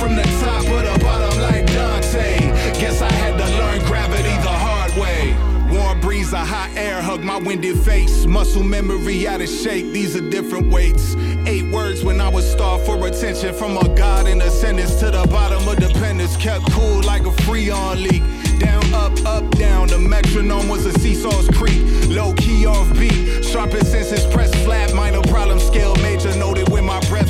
from 0.00 0.16
the 0.16 0.22
top 0.40 0.62
of 0.62 0.82
the 0.82 1.04
bottom 1.04 1.42
like 1.42 1.66
Dante. 1.66 2.38
Guess 2.80 3.02
I 3.02 3.12
had 3.12 3.36
to 3.36 3.46
learn 3.58 3.84
gravity 3.84 4.34
the 4.42 4.56
hard 4.66 4.92
way. 4.96 5.36
Warm 5.70 6.00
breeze, 6.00 6.32
a 6.32 6.38
hot 6.38 6.70
air, 6.74 7.02
hug 7.02 7.22
my 7.22 7.36
winded 7.36 7.78
face. 7.80 8.24
Muscle 8.24 8.64
memory 8.64 9.28
out 9.28 9.42
of 9.42 9.48
shape, 9.48 9.92
these 9.92 10.16
are 10.16 10.28
different 10.30 10.72
weights. 10.72 11.14
Eight 11.46 11.70
words 11.70 12.02
when 12.02 12.18
I 12.18 12.28
was 12.28 12.50
starved 12.50 12.86
for 12.86 13.06
attention 13.06 13.54
from 13.54 13.76
a 13.76 13.86
god 13.94 14.26
in 14.26 14.40
a 14.40 14.50
sentence 14.50 14.98
to 15.00 15.10
the 15.10 15.26
bottom 15.28 15.68
of 15.68 15.76
dependence. 15.76 16.34
Kept 16.38 16.72
cool 16.72 17.02
like 17.02 17.26
a 17.26 17.34
freon 17.44 18.02
leak. 18.02 18.22
Down, 18.58 18.82
up, 18.94 19.12
up, 19.26 19.50
down. 19.52 19.88
The 19.88 19.98
metronome 19.98 20.68
was 20.68 20.86
a 20.86 20.98
seesaw's 20.98 21.48
creek. 21.48 21.80
Low 22.08 22.32
key 22.34 22.64
off 22.64 22.90
beat. 22.98 23.44
Sharpest 23.44 23.92
senses 23.92 24.24
pressed 24.32 24.56
flat. 24.64 24.94
Minor 24.94 25.22
problem 25.22 25.60
scale 25.60 25.94
major 25.96 26.34
noted 26.36 26.68
when 26.70 26.84
my 26.86 27.00
breaths 27.08 27.29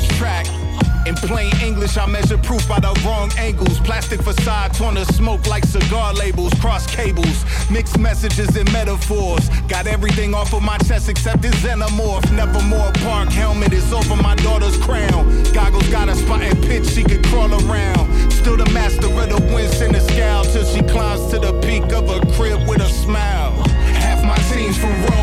In 1.11 1.17
plain 1.27 1.53
English 1.61 1.97
I 1.97 2.05
measure 2.05 2.37
proof 2.37 2.65
by 2.69 2.79
the 2.79 2.93
wrong 3.05 3.29
angles. 3.37 3.81
Plastic 3.81 4.21
facade 4.21 4.73
torn 4.73 4.95
to 4.95 5.03
smoke 5.11 5.45
like 5.45 5.65
cigar 5.65 6.13
labels. 6.13 6.53
Cross 6.53 6.95
cables, 6.95 7.43
mixed 7.69 7.99
messages 7.99 8.55
and 8.55 8.71
metaphors. 8.71 9.49
Got 9.67 9.87
everything 9.87 10.33
off 10.33 10.53
of 10.53 10.63
my 10.63 10.77
chest 10.77 11.09
except 11.09 11.41
this 11.41 11.55
xenomorph. 11.55 12.31
Nevermore 12.31 12.93
park 13.03 13.27
helmet 13.27 13.73
is 13.73 13.91
over 13.91 14.15
my 14.15 14.35
daughter's 14.35 14.77
crown. 14.77 15.27
Goggles 15.51 15.89
got 15.89 16.07
a 16.07 16.15
spot 16.15 16.43
and 16.43 16.57
pitch 16.63 16.87
she 16.87 17.03
could 17.03 17.25
crawl 17.25 17.51
around. 17.51 18.31
Still 18.31 18.55
the 18.55 18.69
master 18.71 19.07
of 19.07 19.27
the 19.27 19.41
winds 19.53 19.81
in 19.81 19.91
the 19.91 19.99
scowl 19.99 20.45
till 20.45 20.63
she 20.63 20.81
climbs 20.81 21.29
to 21.31 21.39
the 21.39 21.51
peak 21.59 21.91
of 21.91 22.09
a 22.09 22.21
crib 22.37 22.65
with 22.69 22.79
a 22.79 22.87
smile. 22.87 23.51
Half 23.99 24.23
my 24.23 24.37
team's 24.49 24.77
from 24.77 24.95
Rome, 25.07 25.20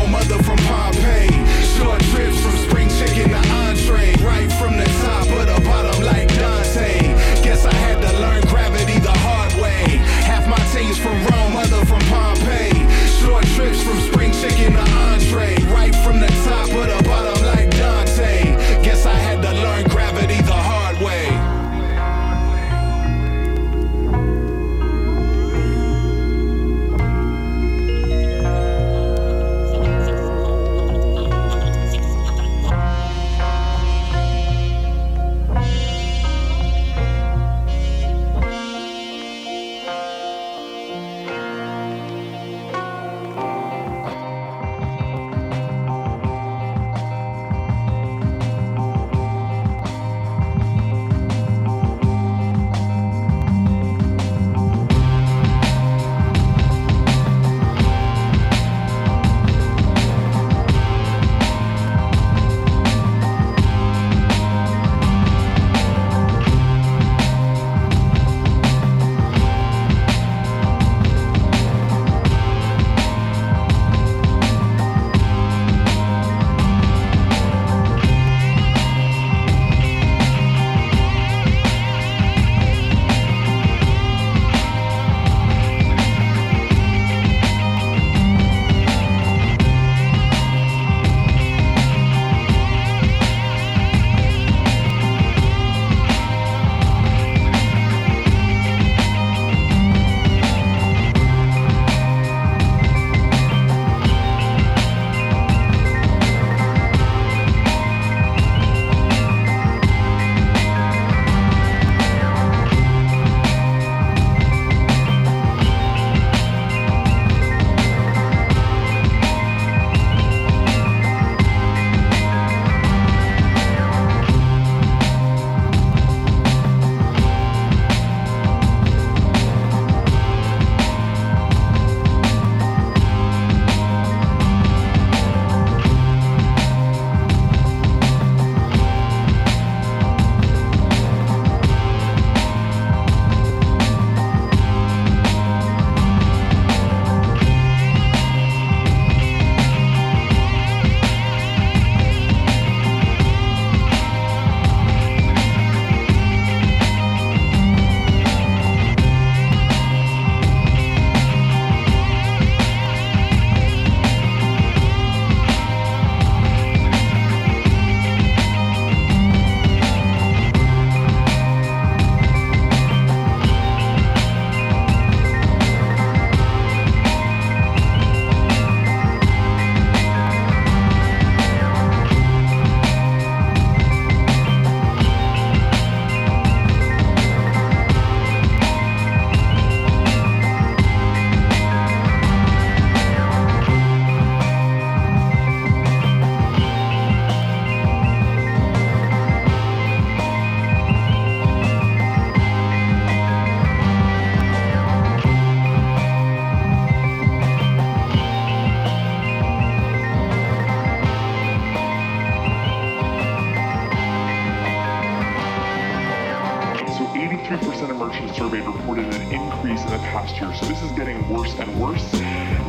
year. 220.27 220.53
So 220.55 220.65
this 220.65 220.81
is 220.83 220.91
getting 220.91 221.27
worse 221.29 221.53
and 221.59 221.79
worse. 221.79 222.13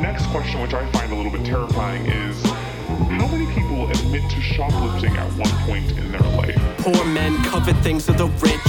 Next 0.01 0.27
question, 0.27 0.61
which 0.61 0.75
I 0.75 0.87
find 0.93 1.13
a 1.13 1.15
little 1.15 1.33
bit 1.33 1.45
terrifying, 1.45 2.07
is 2.07 2.41
how 2.45 3.27
many 3.27 3.47
people 3.53 3.91
admit 3.91 4.31
to 4.31 4.41
shoplifting 4.41 5.17
at 5.17 5.27
one 5.33 5.51
point 5.67 5.91
in 5.99 6.13
their 6.13 6.21
life? 6.21 6.57
Poor 6.79 7.05
men 7.07 7.37
covet 7.45 7.77
things 7.79 8.09
of 8.09 8.19
the 8.19 8.27
rich. 8.27 8.61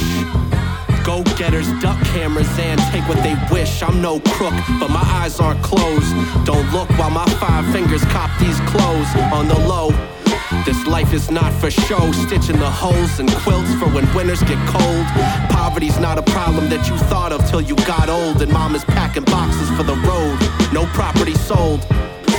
Go 1.03 1.23
getters 1.37 1.67
duck 1.81 1.99
cameras 2.07 2.49
and 2.59 2.79
take 2.91 3.07
what 3.07 3.21
they 3.23 3.35
wish. 3.51 3.81
I'm 3.83 4.01
no 4.01 4.19
crook, 4.19 4.53
but 4.79 4.89
my 4.89 5.03
eyes 5.03 5.39
aren't 5.39 5.63
closed. 5.63 6.13
Don't 6.45 6.71
look 6.71 6.89
while 6.97 7.09
my 7.09 7.25
five 7.39 7.71
fingers 7.71 8.03
cop 8.05 8.29
these 8.39 8.59
clothes 8.61 9.09
on 9.33 9.47
the 9.47 9.59
low. 9.67 9.89
This 10.65 10.85
life 10.85 11.13
is 11.13 11.31
not 11.31 11.53
for 11.53 11.71
show, 11.71 12.11
stitching 12.11 12.59
the 12.59 12.69
holes 12.69 13.19
and 13.19 13.31
quilts 13.37 13.73
for 13.75 13.87
when 13.87 14.05
winters 14.13 14.43
get 14.43 14.59
cold. 14.67 15.05
Poverty's 15.49 15.97
not 15.99 16.17
a 16.17 16.21
problem 16.21 16.69
that 16.69 16.87
you 16.89 16.97
thought 17.07 17.31
of 17.31 17.49
till 17.49 17.61
you 17.61 17.75
got 17.87 18.09
old, 18.09 18.41
and 18.41 18.51
mom 18.51 18.75
is 18.75 18.83
packing 18.83 19.23
boxes 19.23 19.69
for 19.77 19.83
the 19.83 19.95
road. 19.95 20.37
No 20.73 20.85
property 20.93 21.35
sold. 21.35 21.85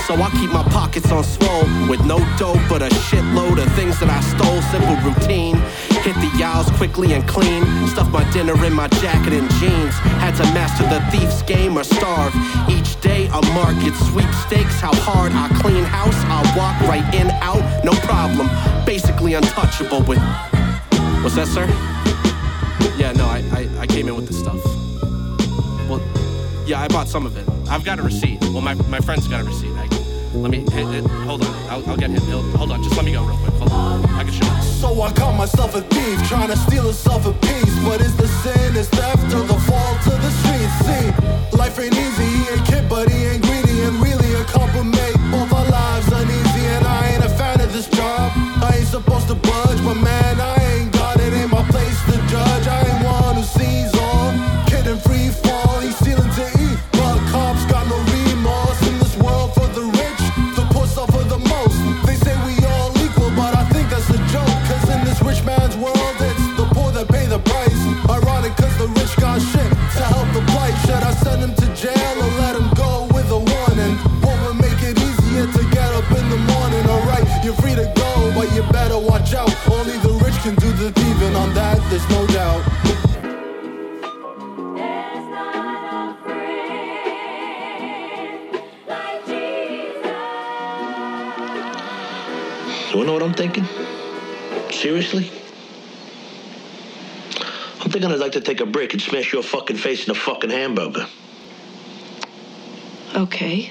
So 0.07 0.15
I 0.15 0.29
keep 0.31 0.51
my 0.51 0.63
pockets 0.63 1.09
on 1.13 1.23
swole 1.23 1.63
with 1.87 2.05
no 2.05 2.19
dough 2.37 2.59
but 2.67 2.81
a 2.81 2.89
shitload 3.07 3.63
of 3.63 3.71
things 3.73 3.97
that 4.01 4.09
I 4.09 4.19
stole. 4.19 4.61
Simple 4.63 4.97
routine. 4.99 5.55
Hit 6.03 6.15
the 6.19 6.43
aisles 6.43 6.69
quickly 6.71 7.13
and 7.13 7.25
clean. 7.25 7.63
Stuff 7.87 8.11
my 8.11 8.29
dinner 8.31 8.53
in 8.65 8.73
my 8.73 8.89
jacket 8.99 9.31
and 9.31 9.49
jeans. 9.51 9.95
Had 10.19 10.35
to 10.35 10.43
master 10.51 10.83
the 10.91 10.99
thief's 11.09 11.41
game 11.43 11.77
or 11.77 11.85
starve. 11.85 12.35
Each 12.69 12.99
day 12.99 13.27
a 13.27 13.41
market 13.55 13.95
sweepstakes. 14.11 14.81
How 14.81 14.93
hard 14.93 15.31
I 15.31 15.47
clean 15.61 15.85
house. 15.85 16.19
I 16.27 16.43
walk 16.57 16.77
right 16.81 17.07
in, 17.15 17.31
out, 17.39 17.63
no 17.85 17.93
problem. 18.01 18.49
Basically 18.85 19.35
untouchable 19.35 20.03
with. 20.03 20.19
What's 21.23 21.35
that, 21.35 21.47
sir? 21.47 21.65
Yeah, 22.97 23.13
no, 23.13 23.25
I, 23.25 23.41
I, 23.53 23.81
I 23.83 23.87
came 23.87 24.09
in 24.09 24.15
with 24.17 24.27
the 24.27 24.33
stuff. 24.33 24.61
Well, 25.87 26.01
yeah, 26.67 26.81
I 26.81 26.89
bought 26.89 27.07
some 27.07 27.25
of 27.25 27.37
it. 27.37 27.47
I've 27.69 27.85
got 27.85 27.99
a 27.99 28.03
receipt. 28.03 28.41
Well, 28.51 28.61
my, 28.61 28.73
my 28.89 28.99
friend's 28.99 29.29
got 29.29 29.41
a 29.41 29.45
receipt. 29.45 29.72
Let 30.33 30.51
me, 30.51 30.65
hey, 30.71 30.83
hey, 30.85 31.01
hold 31.29 31.45
on. 31.45 31.53
I'll, 31.69 31.89
I'll 31.89 31.97
get 31.97 32.09
him. 32.09 32.21
He'll, 32.23 32.41
hold 32.57 32.71
on, 32.71 32.81
just 32.81 32.95
let 32.95 33.05
me 33.05 33.11
go 33.11 33.23
real 33.23 33.37
quick. 33.37 33.53
Hold 33.53 33.71
on. 33.71 34.05
I 34.15 34.23
can 34.23 34.33
show 34.33 34.45
you. 34.45 34.61
So 34.61 35.01
I 35.01 35.11
call 35.13 35.33
myself 35.33 35.75
a 35.75 35.81
thief, 35.81 36.27
trying 36.27 36.49
to 36.49 36.57
steal 36.57 36.87
herself 36.87 37.25
a 37.25 37.33
piece. 37.33 37.75
But 37.85 38.01
is 38.01 38.15
the 38.17 38.27
sin, 38.27 38.75
is 38.75 38.89
theft, 38.89 39.33
or 39.33 39.43
the 39.43 39.59
fall 39.67 39.93
to 40.05 40.09
the 40.09 40.31
streets? 40.41 40.75
See, 40.85 41.57
life 41.57 41.79
ain't 41.79 41.93
easy, 41.93 42.25
he 42.25 42.49
ain't 42.49 42.65
kid, 42.65 42.89
but 42.89 43.09
he 43.09 43.25
ain't 43.25 43.43
greedy, 43.43 43.81
and 43.83 43.95
really 44.01 44.33
a 44.33 44.43
couple 44.45 44.63
compliment. 44.73 45.15
Both 45.31 45.53
our 45.53 45.69
lives 45.69 46.07
uneasy, 46.11 46.65
and 46.65 46.85
I 46.85 47.09
ain't 47.13 47.23
a 47.23 47.29
fan 47.29 47.61
of 47.61 47.71
this 47.71 47.87
job. 47.89 48.31
I 48.63 48.77
ain't 48.77 48.87
supposed 48.87 49.27
to 49.27 49.35
budge, 49.35 49.83
but 49.83 49.95
man, 49.95 50.41
I 50.41 50.52
Seriously? 95.13 95.39
I'm 97.81 97.91
thinking 97.91 98.11
I'd 98.11 98.19
like 98.19 98.31
to 98.33 98.41
take 98.41 98.61
a 98.61 98.65
break 98.65 98.93
and 98.93 99.01
smash 99.01 99.31
your 99.33 99.43
fucking 99.43 99.77
face 99.77 100.05
in 100.05 100.11
a 100.11 100.15
fucking 100.15 100.49
hamburger. 100.49 101.05
Okay, 103.15 103.69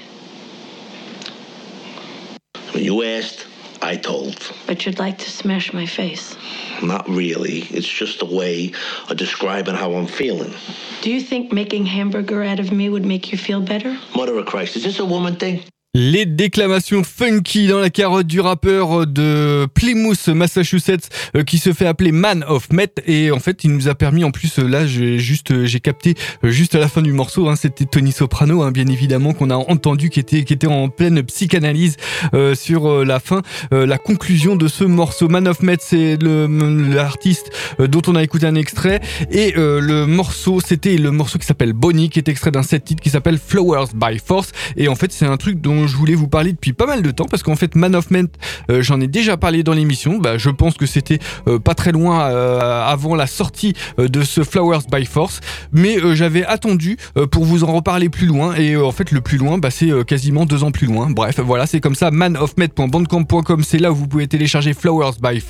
When 2.71 2.81
you 2.83 3.03
asked, 3.03 3.45
I 3.81 3.97
told. 3.97 4.37
but 4.67 4.85
you'd 4.85 4.99
like 4.99 5.17
to 5.17 5.29
smash 5.29 5.73
my 5.73 5.85
face. 5.85 6.37
Not 6.81 7.07
really. 7.09 7.63
It's 7.63 7.87
just 7.87 8.21
a 8.21 8.25
way 8.25 8.71
of 9.09 9.17
describing 9.17 9.75
how 9.75 9.93
I'm 9.95 10.07
feeling. 10.07 10.53
Do 11.01 11.11
you 11.11 11.19
think 11.19 11.51
making 11.51 11.85
hamburger 11.87 12.41
out 12.41 12.61
of 12.61 12.71
me 12.71 12.87
would 12.87 13.05
make 13.05 13.33
you 13.33 13.37
feel 13.37 13.59
better? 13.59 13.99
Mother 14.15 14.37
of 14.37 14.45
Christ, 14.45 14.77
is 14.77 14.83
this 14.85 14.99
a 14.99 15.05
woman 15.05 15.35
thing? 15.35 15.61
Les 15.95 16.25
déclamations 16.25 17.03
funky 17.03 17.67
dans 17.67 17.77
la 17.77 17.91
carotte 17.91 18.25
du 18.25 18.39
rappeur 18.39 19.05
de 19.05 19.67
Plymouth, 19.75 20.27
Massachusetts, 20.27 21.07
euh, 21.37 21.43
qui 21.43 21.59
se 21.59 21.71
fait 21.71 21.85
appeler 21.85 22.11
Man 22.11 22.43
of 22.47 22.73
Met. 22.73 22.95
Et 23.05 23.29
en 23.29 23.37
fait, 23.37 23.63
il 23.63 23.69
nous 23.69 23.87
a 23.89 23.93
permis, 23.93 24.23
en 24.23 24.31
plus, 24.31 24.57
euh, 24.57 24.67
là, 24.67 24.87
j'ai 24.87 25.19
juste, 25.19 25.51
euh, 25.51 25.67
j'ai 25.67 25.79
capté 25.79 26.15
juste 26.41 26.73
à 26.73 26.79
la 26.79 26.87
fin 26.87 27.03
du 27.03 27.13
morceau, 27.13 27.47
hein, 27.47 27.55
c'était 27.55 27.85
Tony 27.85 28.11
Soprano, 28.11 28.63
hein, 28.63 28.71
bien 28.71 28.87
évidemment, 28.87 29.33
qu'on 29.33 29.51
a 29.51 29.55
entendu, 29.55 30.09
qui 30.09 30.19
était, 30.19 30.43
qui 30.45 30.53
était 30.53 30.65
en 30.65 30.89
pleine 30.89 31.21
psychanalyse 31.21 31.97
euh, 32.33 32.55
sur 32.55 33.05
la 33.05 33.19
fin, 33.19 33.43
euh, 33.71 33.85
la 33.85 33.99
conclusion 33.99 34.55
de 34.55 34.67
ce 34.67 34.83
morceau. 34.85 35.29
Man 35.29 35.47
of 35.47 35.61
Met, 35.61 35.77
c'est 35.79 36.17
l'artiste 36.23 37.51
dont 37.77 38.01
on 38.07 38.15
a 38.15 38.23
écouté 38.23 38.47
un 38.47 38.55
extrait. 38.55 38.99
Et 39.29 39.53
euh, 39.57 39.79
le 39.79 40.07
morceau, 40.07 40.59
c'était 40.59 40.97
le 40.97 41.11
morceau 41.11 41.37
qui 41.37 41.45
s'appelle 41.45 41.73
Bonnie, 41.73 42.09
qui 42.09 42.17
est 42.17 42.29
extrait 42.29 42.49
d'un 42.49 42.63
set 42.63 42.83
titre 42.83 43.03
qui 43.03 43.11
s'appelle 43.11 43.37
Flowers 43.37 43.89
by 43.93 44.17
Force. 44.17 44.53
Et 44.75 44.87
en 44.87 44.95
fait, 44.95 45.11
c'est 45.11 45.27
un 45.27 45.37
truc 45.37 45.61
dont 45.61 45.82
je 45.87 45.95
voulais 45.95 46.15
vous 46.15 46.27
parler 46.27 46.51
depuis 46.51 46.73
pas 46.73 46.85
mal 46.85 47.01
de 47.01 47.11
temps, 47.11 47.25
parce 47.25 47.43
qu'en 47.43 47.55
fait, 47.55 47.75
Man 47.75 47.95
of 47.95 48.11
Men, 48.11 48.27
euh, 48.69 48.81
j'en 48.81 48.99
ai 49.01 49.07
déjà 49.07 49.37
parlé 49.37 49.63
dans 49.63 49.73
l'émission. 49.73 50.17
Bah, 50.17 50.37
je 50.37 50.49
pense 50.49 50.75
que 50.75 50.85
c'était 50.85 51.19
euh, 51.47 51.59
pas 51.59 51.73
très 51.73 51.91
loin 51.91 52.21
euh, 52.21 52.83
avant 52.85 53.15
la 53.15 53.27
sortie 53.27 53.73
de 53.97 54.23
ce 54.23 54.43
Flowers 54.43 54.83
by 54.91 55.05
Force, 55.05 55.41
mais 55.71 55.97
j'avais 56.13 56.45
attendu 56.45 56.97
pour 57.31 57.45
vous 57.45 57.63
en 57.63 57.73
reparler 57.73 58.09
plus 58.09 58.27
loin. 58.27 58.55
Et 58.55 58.75
en 58.75 58.91
fait, 58.91 59.11
le 59.11 59.21
plus 59.21 59.37
loin, 59.37 59.57
bah, 59.57 59.71
c'est 59.71 59.91
quasiment 60.05 60.45
deux 60.45 60.63
ans 60.63 60.71
plus 60.71 60.87
loin. 60.87 61.09
Bref, 61.09 61.39
voilà, 61.39 61.65
c'est 61.65 61.79
comme 61.79 61.95
ça. 61.95 62.11
manofmet.bandcamp.com, 62.11 63.63
c'est 63.63 63.77
là 63.77 63.91
où 63.91 63.95
vous 63.95 64.07
pouvez 64.07 64.27
télécharger 64.27 64.73
Flowers 64.73 65.13
by, 65.21 65.41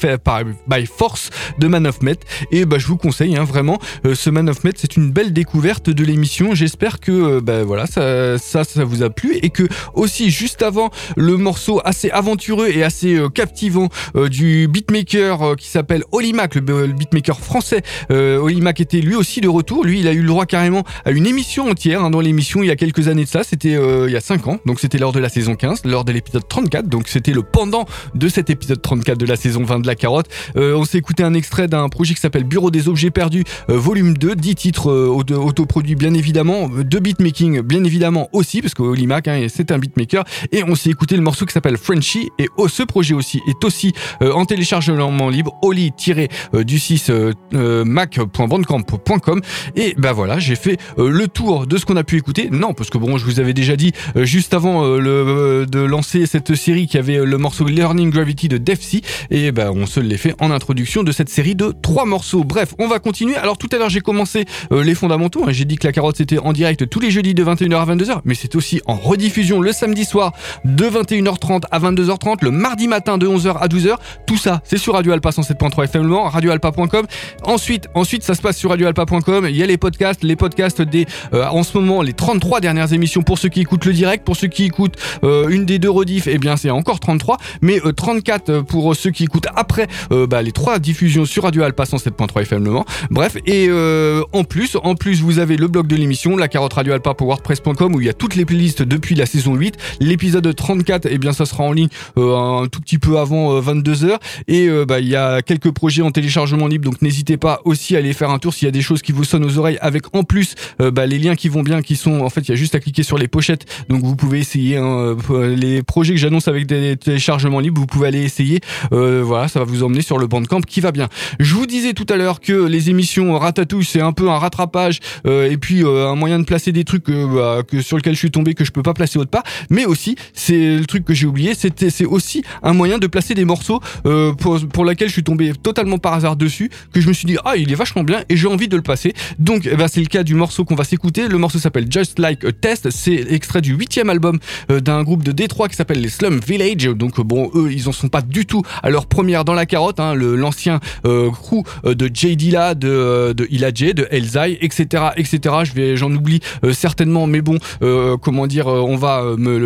by, 0.67 0.85
Force 0.85 1.29
de 1.59 1.67
Man 1.67 1.87
of 1.87 2.01
Met. 2.01 2.19
Et 2.51 2.65
bah, 2.65 2.77
je 2.77 2.87
vous 2.87 2.97
conseille 2.97 3.35
hein, 3.35 3.43
vraiment 3.43 3.79
ce 4.13 4.29
Man 4.29 4.49
of 4.49 4.63
Met, 4.63 4.73
c'est 4.75 4.97
une 4.97 5.11
belle 5.11 5.33
découverte 5.33 5.89
de 5.89 6.03
l'émission. 6.03 6.55
J'espère 6.55 6.99
que 6.99 7.41
voilà, 7.63 7.85
ça, 7.85 8.37
ça 8.37 8.83
vous 8.83 9.03
a 9.03 9.09
plu 9.09 9.37
et 9.41 9.49
que 9.49 9.67
aussi 9.93 10.22
juste 10.29 10.61
avant 10.61 10.89
le 11.15 11.37
morceau 11.37 11.81
assez 11.83 12.09
aventureux 12.09 12.69
et 12.69 12.83
assez 12.83 13.15
euh, 13.15 13.29
captivant 13.29 13.89
euh, 14.15 14.29
du 14.29 14.67
beatmaker 14.67 15.41
euh, 15.41 15.55
qui 15.55 15.67
s'appelle 15.67 16.03
Olimac, 16.11 16.55
le, 16.55 16.61
beatmaker 16.87 17.39
français. 17.39 17.81
Olimac 18.09 18.79
était 18.79 18.99
lui 18.99 19.15
aussi 19.15 19.41
de 19.41 19.47
retour. 19.47 19.85
Lui, 19.85 19.99
il 19.99 20.07
a 20.07 20.13
eu 20.13 20.21
le 20.21 20.27
droit 20.27 20.45
carrément 20.45 20.83
à 21.05 21.11
une 21.11 21.25
émission 21.25 21.69
entière 21.69 22.03
hein, 22.03 22.09
dans 22.09 22.19
l'émission 22.19 22.63
il 22.63 22.67
y 22.67 22.71
a 22.71 22.75
quelques 22.75 23.07
années 23.07 23.23
de 23.23 23.29
ça. 23.29 23.43
C'était 23.43 23.73
il 23.73 24.11
y 24.11 24.15
a 24.15 24.21
5 24.21 24.47
ans, 24.47 24.59
donc 24.65 24.79
c'était 24.79 24.97
lors 24.97 25.11
de 25.11 25.19
la 25.19 25.29
saison 25.29 25.55
15, 25.55 25.81
lors 25.85 26.05
de 26.05 26.11
l'épisode 26.11 26.47
34. 26.47 26.87
Donc 26.87 27.07
c'était 27.07 27.31
le 27.31 27.43
pendant 27.43 27.85
de 28.15 28.27
cet 28.27 28.49
épisode 28.49 28.81
34 28.81 29.17
de 29.17 29.25
la 29.25 29.35
saison 29.35 29.63
20 29.63 29.79
de 29.79 29.87
la 29.87 29.95
carotte. 29.95 30.27
On 30.55 30.85
s'est 30.85 30.97
écouté 30.97 31.23
un 31.23 31.33
extrait 31.33 31.67
d'un 31.67 31.89
projet 31.89 32.13
qui 32.13 32.19
s'appelle 32.21 32.43
Bureau 32.43 32.71
des 32.71 32.87
objets 32.87 33.11
perdus, 33.11 33.43
volume 33.67 34.17
2, 34.17 34.35
10 34.35 34.55
titres 34.55 34.91
auto- 34.91 35.41
autoproduits 35.43 35.95
bien 35.95 36.13
évidemment, 36.13 36.69
de 36.69 36.99
beatmaking 36.99 37.61
bien 37.61 37.83
évidemment 37.83 38.29
aussi, 38.33 38.61
parce 38.61 38.73
que 38.73 38.83
Olimac 38.83 39.27
hein, 39.27 39.47
c'est 39.49 39.71
un 39.71 39.77
beatmaker. 39.77 40.12
Et 40.51 40.63
on 40.63 40.75
s'est 40.75 40.89
écouté 40.89 41.15
le 41.15 41.21
morceau 41.21 41.45
qui 41.45 41.53
s'appelle 41.53 41.77
Frenchy. 41.77 42.29
Et 42.39 42.47
oh, 42.57 42.67
ce 42.67 42.83
projet 42.83 43.13
aussi 43.13 43.41
est 43.47 43.63
aussi 43.63 43.93
euh, 44.21 44.31
en 44.33 44.45
téléchargement 44.45 45.29
libre, 45.29 45.53
oli-du6 45.61 47.11
euh, 47.11 47.31
euh, 47.53 47.83
mac.bandcamp.com. 47.85 49.41
Et 49.75 49.93
ben 49.97 50.11
voilà, 50.13 50.39
j'ai 50.39 50.55
fait 50.55 50.77
euh, 50.97 51.09
le 51.09 51.27
tour 51.27 51.67
de 51.67 51.77
ce 51.77 51.85
qu'on 51.85 51.97
a 51.97 52.03
pu 52.03 52.17
écouter. 52.17 52.49
Non, 52.51 52.73
parce 52.73 52.89
que 52.89 52.97
bon, 52.97 53.17
je 53.17 53.25
vous 53.25 53.39
avais 53.39 53.53
déjà 53.53 53.75
dit 53.75 53.91
juste 54.15 54.53
avant 54.53 54.85
le, 54.97 55.65
de 55.69 55.79
lancer 55.79 56.25
cette 56.25 56.55
série 56.55 56.87
qui 56.87 56.97
avait 56.97 57.23
le 57.23 57.37
morceau 57.37 57.65
Learning 57.65 58.09
Gravity 58.09 58.47
de 58.47 58.57
Defcy. 58.57 59.01
Et 59.31 59.51
ben 59.51 59.71
on 59.73 59.85
se 59.85 59.99
l'est 59.99 60.17
fait 60.17 60.35
en 60.39 60.51
introduction 60.51 61.03
de 61.03 61.11
cette 61.11 61.29
série 61.29 61.55
de 61.55 61.73
trois 61.81 62.05
morceaux. 62.05 62.43
Bref, 62.43 62.73
on 62.79 62.87
va 62.87 62.99
continuer. 62.99 63.35
Alors 63.35 63.57
tout 63.57 63.69
à 63.71 63.77
l'heure, 63.77 63.89
j'ai 63.89 64.01
commencé 64.01 64.45
les 64.71 64.95
fondamentaux. 64.95 65.43
hein. 65.47 65.51
J'ai 65.51 65.65
dit 65.65 65.77
que 65.77 65.87
la 65.87 65.93
carotte 65.93 66.17
c'était 66.17 66.37
en 66.39 66.53
direct 66.53 66.87
tous 66.89 66.99
les 66.99 67.11
jeudis 67.11 67.33
de 67.33 67.43
21h 67.43 67.75
à 67.75 67.85
22h, 67.95 68.21
mais 68.25 68.35
c'est 68.35 68.55
aussi 68.55 68.81
en 68.85 68.95
rediffusion 68.95 69.61
le 69.61 69.71
samedi 69.71 70.02
soir 70.03 70.33
de 70.65 70.85
21h30 70.85 71.63
à 71.71 71.79
22h30, 71.79 72.37
le 72.41 72.51
mardi 72.51 72.87
matin 72.87 73.17
de 73.17 73.27
11h 73.27 73.57
à 73.59 73.67
12h. 73.67 73.95
Tout 74.27 74.37
ça, 74.37 74.61
c'est 74.63 74.77
sur 74.77 74.93
Radio 74.93 75.11
Alpa 75.11 75.29
107.3 75.29 75.85
FM 75.85 76.13
radioalpa.com. 76.13 77.05
Ensuite, 77.43 77.87
ensuite, 77.93 78.23
ça 78.23 78.35
se 78.35 78.41
passe 78.41 78.57
sur 78.57 78.69
radioalpa.com. 78.69 79.47
Il 79.49 79.55
y 79.55 79.63
a 79.63 79.65
les 79.65 79.77
podcasts, 79.77 80.23
les 80.23 80.35
podcasts 80.35 80.81
des, 80.81 81.05
euh, 81.33 81.45
en 81.47 81.63
ce 81.63 81.77
moment, 81.77 82.01
les 82.01 82.13
33 82.13 82.59
dernières 82.59 82.93
émissions 82.93 83.23
pour 83.23 83.37
ceux 83.37 83.49
qui 83.49 83.61
écoutent 83.61 83.85
le 83.85 83.93
direct, 83.93 84.25
pour 84.25 84.35
ceux 84.35 84.47
qui 84.47 84.65
écoutent 84.65 84.97
euh, 85.23 85.47
une 85.49 85.65
des 85.65 85.79
deux 85.79 85.89
rediffs, 85.89 86.27
eh 86.27 86.37
bien, 86.37 86.57
c'est 86.57 86.69
encore 86.69 86.99
33, 86.99 87.37
mais 87.61 87.79
euh, 87.85 87.91
34 87.91 88.61
pour 88.61 88.95
ceux 88.95 89.11
qui 89.11 89.23
écoutent 89.23 89.47
après 89.55 89.87
euh, 90.11 90.27
bah, 90.27 90.41
les 90.41 90.51
trois 90.51 90.79
diffusions 90.79 91.25
sur 91.25 91.43
Radio 91.43 91.63
Alpa 91.63 91.83
107.3 91.83 92.41
FM 92.41 92.65
Le. 92.65 92.73
Bref, 93.11 93.37
et 93.45 93.67
euh, 93.69 94.23
en 94.33 94.43
plus, 94.43 94.77
en 94.83 94.95
plus, 94.95 95.21
vous 95.21 95.39
avez 95.39 95.57
le 95.57 95.67
blog 95.67 95.87
de 95.87 95.95
l'émission, 95.95 96.35
la 96.37 96.47
carotte 96.47 96.73
radio 96.73 96.93
alpa 96.93 97.13
pour 97.13 97.27
wordpress.com 97.27 97.95
où 97.95 98.01
il 98.01 98.07
y 98.07 98.09
a 98.09 98.13
toutes 98.13 98.35
les 98.35 98.45
playlists 98.45 98.81
depuis 98.81 99.15
la 99.15 99.25
saison 99.25 99.55
8. 99.55 99.77
L'épisode 99.99 100.55
34, 100.55 101.07
eh 101.09 101.17
bien, 101.17 101.33
ça 101.33 101.45
sera 101.45 101.63
en 101.63 101.71
ligne 101.71 101.89
euh, 102.17 102.35
un 102.35 102.67
tout 102.67 102.81
petit 102.81 102.97
peu 102.97 103.17
avant 103.17 103.59
22h. 103.59 104.17
Et 104.47 104.67
euh, 104.67 104.85
bah, 104.85 104.99
il 104.99 105.07
y 105.07 105.15
a 105.15 105.41
quelques 105.41 105.71
projets 105.71 106.01
en 106.01 106.11
téléchargement 106.11 106.67
libre, 106.67 106.85
donc 106.85 107.01
n'hésitez 107.01 107.37
pas 107.37 107.61
aussi 107.65 107.95
à 107.95 107.99
aller 107.99 108.13
faire 108.13 108.29
un 108.29 108.39
tour 108.39 108.53
s'il 108.53 108.65
y 108.65 108.69
a 108.69 108.71
des 108.71 108.81
choses 108.81 109.01
qui 109.01 109.11
vous 109.11 109.23
sonnent 109.23 109.45
aux 109.45 109.57
oreilles 109.57 109.77
avec 109.81 110.15
en 110.15 110.23
plus 110.23 110.55
euh, 110.81 110.91
bah, 110.91 111.05
les 111.05 111.19
liens 111.19 111.35
qui 111.35 111.49
vont 111.49 111.63
bien, 111.63 111.81
qui 111.81 111.95
sont 111.95 112.21
en 112.21 112.29
fait, 112.29 112.41
il 112.41 112.49
y 112.49 112.53
a 112.53 112.55
juste 112.55 112.75
à 112.75 112.79
cliquer 112.79 113.03
sur 113.03 113.17
les 113.17 113.27
pochettes. 113.27 113.65
Donc 113.89 114.03
vous 114.03 114.15
pouvez 114.15 114.39
essayer 114.39 114.77
hein, 114.77 115.15
euh, 115.29 115.55
les 115.55 115.83
projets 115.83 116.13
que 116.13 116.19
j'annonce 116.19 116.47
avec 116.47 116.65
des 116.65 116.97
téléchargements 116.97 117.59
libres, 117.59 117.79
vous 117.79 117.87
pouvez 117.87 118.07
aller 118.07 118.23
essayer. 118.23 118.59
Euh, 118.91 119.21
voilà, 119.23 119.47
ça 119.47 119.59
va 119.59 119.65
vous 119.65 119.83
emmener 119.83 120.01
sur 120.01 120.17
le 120.17 120.27
bandcamp 120.27 120.61
qui 120.61 120.81
va 120.81 120.91
bien. 120.91 121.09
Je 121.39 121.53
vous 121.55 121.65
disais 121.65 121.93
tout 121.93 122.05
à 122.09 122.15
l'heure 122.15 122.39
que 122.39 122.53
les 122.53 122.89
émissions 122.89 123.37
Ratatouille, 123.37 123.85
c'est 123.85 124.01
un 124.01 124.13
peu 124.13 124.29
un 124.29 124.37
rattrapage 124.37 124.99
euh, 125.25 125.49
et 125.49 125.57
puis 125.57 125.83
euh, 125.83 126.07
un 126.07 126.15
moyen 126.15 126.39
de 126.39 126.45
placer 126.45 126.71
des 126.71 126.83
trucs 126.83 127.09
euh, 127.09 127.27
bah, 127.27 127.63
que 127.63 127.81
sur 127.81 127.97
lequel 127.97 128.13
je 128.13 128.19
suis 128.19 128.31
tombé 128.31 128.53
que 128.53 128.65
je 128.65 128.71
peux 128.71 128.83
pas 128.83 128.93
placer 128.93 129.19
autre 129.19 129.29
part. 129.29 129.43
Mais 129.73 129.85
aussi 129.85 130.15
c'est 130.33 130.77
le 130.77 130.85
truc 130.85 131.03
que 131.03 131.13
j'ai 131.13 131.25
oublié, 131.25 131.53
c'était 131.55 131.89
c'est 131.89 132.05
aussi 132.05 132.43
un 132.61 132.73
moyen 132.73 132.97
de 132.97 133.07
placer 133.07 133.33
des 133.33 133.45
morceaux 133.45 133.81
euh, 134.05 134.33
pour 134.33 134.59
pour 134.67 134.85
laquelle 134.85 135.07
je 135.07 135.13
suis 135.13 135.23
tombé 135.23 135.51
totalement 135.61 135.97
par 135.97 136.13
hasard 136.13 136.35
dessus, 136.35 136.69
que 136.93 137.01
je 137.01 137.07
me 137.07 137.13
suis 137.13 137.25
dit 137.25 137.37
ah 137.43 137.57
il 137.57 137.71
est 137.71 137.75
vachement 137.75 138.03
bien 138.03 138.23
et 138.29 138.37
j'ai 138.37 138.47
envie 138.47 138.67
de 138.67 138.75
le 138.75 138.81
passer. 138.81 139.13
Donc 139.39 139.67
eh 139.69 139.75
ben, 139.75 139.87
c'est 139.87 139.99
le 139.99 140.07
cas 140.07 140.23
du 140.23 140.35
morceau 140.35 140.63
qu'on 140.65 140.75
va 140.75 140.83
s'écouter. 140.83 141.27
Le 141.27 141.37
morceau 141.37 141.59
s'appelle 141.59 141.87
Just 141.89 142.19
Like 142.19 142.45
a 142.45 142.51
Test. 142.51 142.89
C'est 142.91 143.25
extrait 143.31 143.61
du 143.61 143.73
huitième 143.73 144.09
album 144.09 144.39
euh, 144.69 144.79
d'un 144.79 145.03
groupe 145.03 145.23
de 145.23 145.31
Détroit 145.31 145.69
qui 145.69 145.75
s'appelle 145.75 146.01
les 146.01 146.09
Slum 146.09 146.39
Village. 146.39 146.85
Donc 146.95 147.19
bon 147.19 147.51
eux 147.55 147.71
ils 147.71 147.89
en 147.89 147.91
sont 147.91 148.09
pas 148.09 148.21
du 148.21 148.45
tout 148.45 148.61
à 148.81 148.89
leur 148.89 149.07
première 149.07 149.43
dans 149.43 149.53
la 149.53 149.65
carotte. 149.65 149.99
Hein, 149.99 150.13
l'ancien 150.15 150.79
euh, 151.05 151.31
crew 151.31 151.63
euh, 151.85 151.95
de 151.95 152.09
J 152.13 152.37
Dilla, 152.37 152.75
de 152.75 152.87
euh, 152.87 153.33
de 153.33 153.47
Ila 153.49 153.71
J, 153.73 153.93
de 153.93 154.07
Elzai, 154.11 154.57
etc 154.61 155.03
etc. 155.17 155.95
J'en 155.95 156.13
oublie 156.13 156.39
euh, 156.63 156.73
certainement, 156.73 157.27
mais 157.27 157.41
bon 157.41 157.57
euh, 157.81 158.17
comment 158.17 158.47
dire 158.47 158.67
on 158.67 158.95
va 158.95 159.23
me 159.37 159.57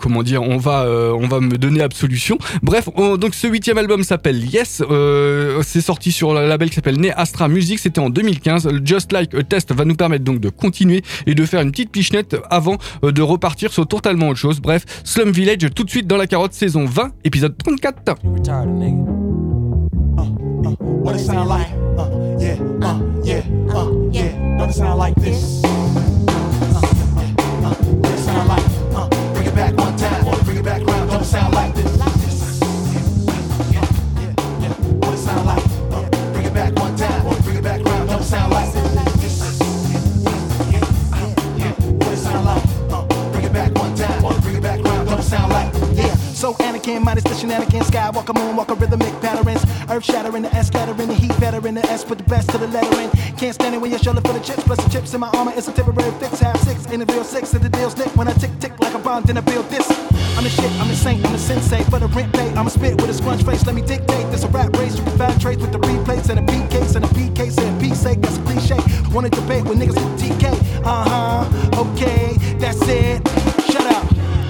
comment 0.00 0.22
dire 0.22 0.42
on 0.42 0.56
va 0.58 0.86
on 0.88 1.26
va 1.28 1.40
me 1.40 1.56
donner 1.58 1.82
absolution. 1.82 2.38
Bref 2.62 2.88
on- 2.96 3.16
donc 3.16 3.34
ce 3.34 3.46
huitième 3.46 3.78
album 3.78 4.02
s'appelle 4.02 4.44
Yes. 4.44 4.82
Euh, 4.90 5.62
c'est 5.62 5.80
sorti 5.80 6.12
sur 6.12 6.34
le 6.34 6.46
label 6.48 6.68
qui 6.70 6.76
s'appelle 6.76 6.98
Ne 7.00 7.10
Astra 7.16 7.48
Music. 7.48 7.78
C'était 7.78 8.00
en 8.00 8.10
2015. 8.10 8.66
Le 8.68 8.80
Just 8.84 9.12
Like 9.12 9.34
a 9.34 9.42
Test 9.42 9.72
va 9.74 9.84
nous 9.84 9.94
permettre 9.94 10.24
donc 10.24 10.40
de 10.40 10.48
continuer 10.48 11.02
et 11.26 11.34
de 11.34 11.44
faire 11.44 11.60
une 11.60 11.70
petite 11.70 11.90
pichenette 11.90 12.36
avant 12.50 12.76
euh, 13.04 13.12
de 13.12 13.22
repartir 13.22 13.72
sur 13.72 13.86
totalement 13.86 14.28
autre 14.28 14.38
chose. 14.38 14.60
Bref, 14.60 14.84
Slum 15.04 15.30
Village 15.30 15.66
tout 15.74 15.84
de 15.84 15.90
suite 15.90 16.06
dans 16.06 16.16
la 16.16 16.26
carotte 16.26 16.52
saison 16.52 16.84
20, 16.86 17.10
épisode 17.24 17.56
34. 17.58 18.14
What 21.02 21.14
it 21.14 21.20
sound 21.20 21.48
like? 21.48 21.68
Uh, 21.98 22.36
yeah, 22.38 22.56
uh, 22.82 23.00
yeah, 23.24 23.42
uh, 23.74 23.90
yeah. 24.12 24.58
Don't 24.58 24.68
it 24.70 24.74
sound 24.74 24.98
like 24.98 25.14
this? 25.16 25.62
Earth 49.90 50.04
shattering, 50.04 50.42
the 50.42 50.54
S 50.54 50.68
scattering, 50.68 51.08
the 51.08 51.14
heat 51.14 51.32
veteran, 51.34 51.74
the 51.74 51.84
S 51.86 52.04
put 52.04 52.18
the 52.18 52.24
best 52.24 52.48
to 52.50 52.58
the 52.58 52.68
letter 52.68 53.00
in. 53.00 53.10
Can't 53.36 53.54
stand 53.54 53.74
it 53.74 53.80
when 53.80 53.90
you're 53.90 53.98
shoulder 53.98 54.20
for 54.20 54.32
the 54.32 54.40
chips, 54.40 54.62
plus 54.62 54.82
the 54.82 54.90
chips 54.90 55.12
in 55.14 55.20
my 55.20 55.28
armor. 55.34 55.52
It's 55.56 55.68
a 55.68 55.72
temporary 55.72 56.12
fix, 56.18 56.38
half 56.38 56.58
six, 56.60 56.86
ain't 56.90 57.02
a 57.02 57.12
real 57.12 57.24
six, 57.24 57.52
and 57.54 57.62
the 57.62 57.68
deal's 57.68 57.94
thick 57.94 58.14
when 58.16 58.28
I 58.28 58.32
tick 58.34 58.50
tick 58.60 58.78
like 58.78 58.94
a 58.94 58.98
bomb, 58.98 59.24
then 59.24 59.36
I 59.36 59.40
build 59.40 59.68
this. 59.68 59.88
I'm 60.36 60.44
the 60.44 60.50
shit, 60.50 60.70
I'm 60.80 60.88
the 60.88 60.94
saint, 60.94 61.24
I'm 61.24 61.32
the 61.32 61.38
sensei, 61.38 61.82
for 61.84 61.98
the 61.98 62.06
rent 62.08 62.32
pay, 62.32 62.48
I'm 62.54 62.66
a 62.66 62.70
spit 62.70 63.00
with 63.00 63.10
a 63.10 63.14
scrunch 63.14 63.42
face. 63.42 63.66
Let 63.66 63.74
me 63.74 63.82
dictate 63.82 64.30
this 64.30 64.44
a 64.44 64.48
rap 64.48 64.72
race, 64.76 64.96
you 64.96 65.02
can 65.02 65.18
find 65.18 65.40
trace 65.40 65.58
with 65.58 65.72
the 65.72 65.78
replays 65.78 66.30
and 66.30 66.38
a 66.38 66.52
P 66.52 66.66
case 66.68 66.94
and 66.94 67.04
a 67.04 67.08
P 67.08 67.30
case 67.30 67.58
and 67.58 67.76
a 67.76 67.80
P 67.80 67.94
sake. 67.94 68.20
That's 68.20 68.36
a 68.36 68.42
cliche. 68.42 68.78
Wanna 69.12 69.30
debate 69.30 69.64
with 69.64 69.78
niggas 69.78 69.96
with 69.96 70.20
TK? 70.20 70.44
Uh 70.84 71.04
huh. 71.10 71.82
Okay, 71.82 72.36
that's 72.58 72.80
it. 72.88 73.49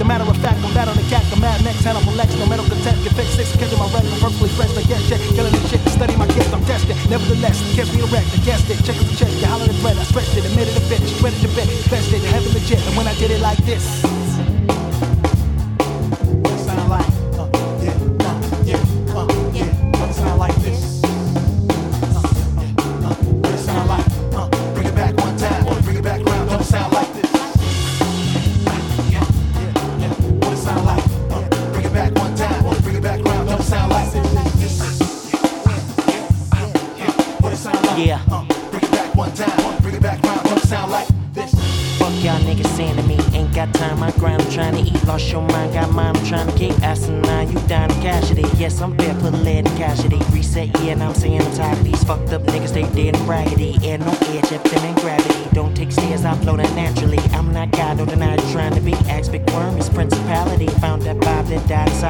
The 0.01 0.09
matter 0.09 0.25
of 0.25 0.39
fact, 0.39 0.57
I'm 0.65 0.73
bad 0.73 0.89
on 0.89 0.97
the 0.97 1.05
cat, 1.13 1.21
the 1.29 1.37
mad 1.37 1.63
next, 1.63 1.85
Hannibal 1.85 2.17
Lex, 2.17 2.33
no 2.41 2.47
metal 2.47 2.65
content, 2.65 2.97
can 3.05 3.13
fix 3.13 3.37
six, 3.37 3.53
catching 3.53 3.79
my 3.79 3.85
red, 3.93 4.01
I'm 4.09 4.19
perfectly 4.19 4.49
fresh, 4.57 4.73
I 4.73 4.81
get 4.89 4.97
shit, 5.05 5.21
killing 5.37 5.53
this 5.53 5.69
shit, 5.69 5.81
study 5.93 6.17
my 6.17 6.27
gift, 6.27 6.49
I'm 6.55 6.65
tested, 6.65 6.97
nevertheless, 7.11 7.61
catch 7.77 7.93
me 7.93 8.01
erect, 8.01 8.33
I 8.33 8.41
guessed 8.41 8.71
it, 8.71 8.81
check 8.83 8.97
it, 8.97 9.13
check, 9.21 9.29
you 9.29 9.45
holler 9.45 9.67
the 9.67 9.75
thread, 9.85 9.99
I 9.99 10.05
stretched 10.05 10.35
it, 10.39 10.47
admitted 10.47 10.73
a 10.73 10.81
bit, 10.89 11.05
shredded 11.21 11.45
the 11.45 11.53
bit, 11.53 11.69
bested, 11.93 12.25
heaven 12.33 12.51
legit, 12.55 12.81
and 12.89 12.97
when 12.97 13.09
I 13.09 13.15
did 13.21 13.31
it 13.31 13.43
like 13.45 13.59
this. 13.69 14.20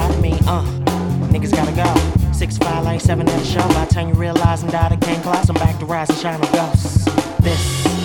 Inside 0.01 0.23
me, 0.23 0.33
uh. 0.47 0.65
Niggas 1.31 1.53
gotta 1.53 1.73
go. 1.73 2.33
Six 2.33 2.59
five 2.59 2.85
like 2.85 3.01
seven 3.01 3.29
at 3.29 3.41
a 3.41 3.45
show. 3.45 3.67
By 3.69 3.85
the 3.85 3.95
time 3.95 4.09
you 4.09 4.15
realize 4.15 4.63
I'm 4.63 4.71
died, 4.71 4.93
I 4.93 4.97
can't 4.97 5.23
close. 5.23 5.49
I'm 5.49 5.55
back 5.57 5.79
to 5.79 5.87
rise 5.87 6.09
and 6.11 6.19
shine 6.19 6.41
with 6.41 6.53
ghosts. 6.53 7.05
This. 7.41 8.00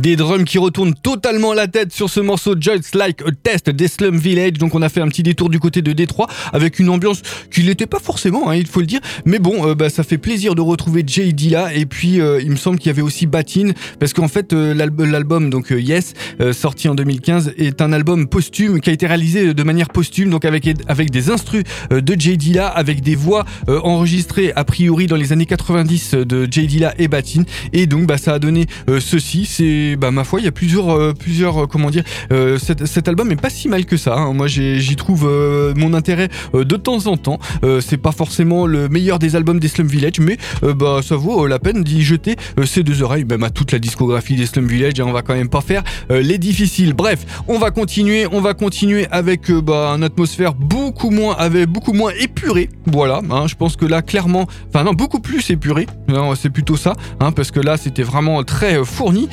Des 0.00 0.16
drums 0.16 0.44
qui 0.44 0.58
retournent 0.58 0.94
totalement 0.94 1.52
la 1.52 1.66
tête 1.66 1.92
sur 1.92 2.08
ce 2.08 2.20
morceau 2.20 2.54
Just 2.58 2.94
Like 2.94 3.20
a 3.22 3.32
Test 3.42 3.68
des 3.68 3.86
Slum 3.88 4.16
Village. 4.16 4.54
Donc 4.54 4.74
on 4.74 4.80
a 4.82 4.88
fait 4.88 5.00
un 5.00 5.08
petit 5.08 5.22
détour 5.22 5.50
du 5.50 5.58
côté 5.60 5.82
de 5.82 5.92
Détroit 5.92 6.26
avec 6.52 6.78
une 6.78 6.88
ambiance 6.88 7.20
qui 7.52 7.64
n'était 7.64 7.86
pas 7.86 7.98
forcément, 7.98 8.48
hein, 8.48 8.54
il 8.56 8.66
faut 8.66 8.80
le 8.80 8.86
dire. 8.86 9.00
Mais 9.26 9.38
bon, 9.38 9.66
euh, 9.68 9.74
bah, 9.74 9.90
ça 9.90 10.02
fait 10.02 10.16
plaisir 10.16 10.54
de 10.54 10.62
retrouver 10.62 11.04
Jay 11.06 11.32
Dilla. 11.32 11.74
Et 11.74 11.84
puis 11.86 12.20
euh, 12.20 12.40
il 12.42 12.50
me 12.50 12.56
semble 12.56 12.78
qu'il 12.78 12.86
y 12.86 12.90
avait 12.90 13.02
aussi 13.02 13.26
Batin 13.26 13.72
parce 13.98 14.12
qu'en 14.14 14.28
fait 14.28 14.52
euh, 14.52 14.72
l'alb- 14.74 15.02
l'album 15.04 15.50
donc 15.50 15.70
Yes 15.70 16.14
sorti 16.52 16.88
en 16.88 16.94
2015 16.94 17.52
est 17.58 17.82
un 17.82 17.92
album 17.92 18.26
posthume 18.26 18.80
qui 18.80 18.88
a 18.90 18.92
été 18.92 19.06
réalisé 19.06 19.52
de 19.52 19.62
manière 19.62 19.88
posthume 19.90 20.30
donc 20.30 20.44
avec 20.44 20.68
avec 20.88 21.10
des 21.10 21.30
instrus 21.30 21.64
de 21.90 22.16
Jay 22.18 22.36
Dilla 22.36 22.68
avec 22.68 23.02
des 23.02 23.14
voix 23.14 23.44
enregistrées 23.68 24.52
a 24.56 24.64
priori 24.64 25.06
dans 25.06 25.16
les 25.16 25.32
années 25.32 25.46
90 25.46 26.12
de 26.14 26.48
Jay 26.50 26.66
Dilla 26.66 26.94
et 26.98 27.08
Batin 27.08 27.42
et 27.72 27.86
donc 27.86 28.06
bah 28.06 28.18
ça 28.18 28.34
a 28.34 28.38
donné 28.38 28.66
ceci 29.00 29.44
c'est 29.46 29.89
bah 29.96 30.10
ma 30.10 30.24
foi 30.24 30.40
il 30.40 30.44
y 30.44 30.48
a 30.48 30.52
plusieurs 30.52 30.90
euh, 30.90 31.12
plusieurs 31.12 31.64
euh, 31.64 31.66
comment 31.66 31.90
dire 31.90 32.04
euh, 32.32 32.58
cet, 32.58 33.08
album 33.08 33.30
est 33.32 33.40
pas 33.40 33.50
si 33.50 33.68
mal 33.68 33.84
que 33.84 33.96
ça 33.96 34.14
hein. 34.14 34.32
moi 34.32 34.46
j'y 34.46 34.96
trouve 34.96 35.28
mon 35.76 35.94
intérêt 35.94 36.28
de 36.54 36.76
temps 36.76 37.06
en 37.06 37.16
temps. 37.16 37.38
C'est 37.80 37.96
pas 37.96 38.12
forcément 38.12 38.66
le 38.66 38.88
meilleur 38.88 39.18
des 39.18 39.36
albums 39.36 39.58
des 39.58 39.68
Slum 39.68 39.86
Village 39.86 40.20
mais 40.20 40.36
bah 40.62 41.00
ça 41.02 41.16
vaut 41.16 41.46
la 41.46 41.58
peine 41.58 41.82
d'y 41.82 42.02
jeter 42.02 42.36
ces 42.64 42.82
deux 42.82 43.02
oreilles 43.02 43.24
même 43.24 43.42
à 43.42 43.50
toute 43.50 43.72
la 43.72 43.78
discographie 43.78 44.36
des 44.36 44.46
Slum 44.46 44.66
Village 44.66 44.98
et 44.98 45.02
on 45.02 45.12
va 45.12 45.22
quand 45.22 45.34
même 45.34 45.48
pas 45.48 45.60
faire 45.60 45.82
les 46.10 46.38
difficiles. 46.38 46.92
Bref 46.92 47.24
on 47.48 47.58
va 47.58 47.70
continuer 47.70 48.26
on 48.30 48.40
va 48.40 48.54
continuer 48.54 49.06
avec 49.10 49.50
bah, 49.50 49.94
une 49.96 50.04
atmosphère 50.04 50.54
beaucoup 50.54 51.10
moins 51.10 51.36
beaucoup 51.66 51.92
moins 51.92 52.12
épurée. 52.18 52.68
Voilà 52.86 53.20
hein, 53.30 53.46
je 53.46 53.54
pense 53.54 53.76
que 53.76 53.86
là 53.86 54.02
clairement 54.02 54.46
enfin 54.68 54.84
non 54.84 54.92
beaucoup 54.92 55.20
plus 55.20 55.48
épurée. 55.50 55.86
C'est 56.36 56.50
plutôt 56.50 56.76
ça 56.76 56.94
hein, 57.20 57.32
parce 57.32 57.50
que 57.50 57.60
là 57.60 57.76
c'était 57.76 58.02
vraiment 58.02 58.42
très 58.44 58.84
fourni 58.84 59.28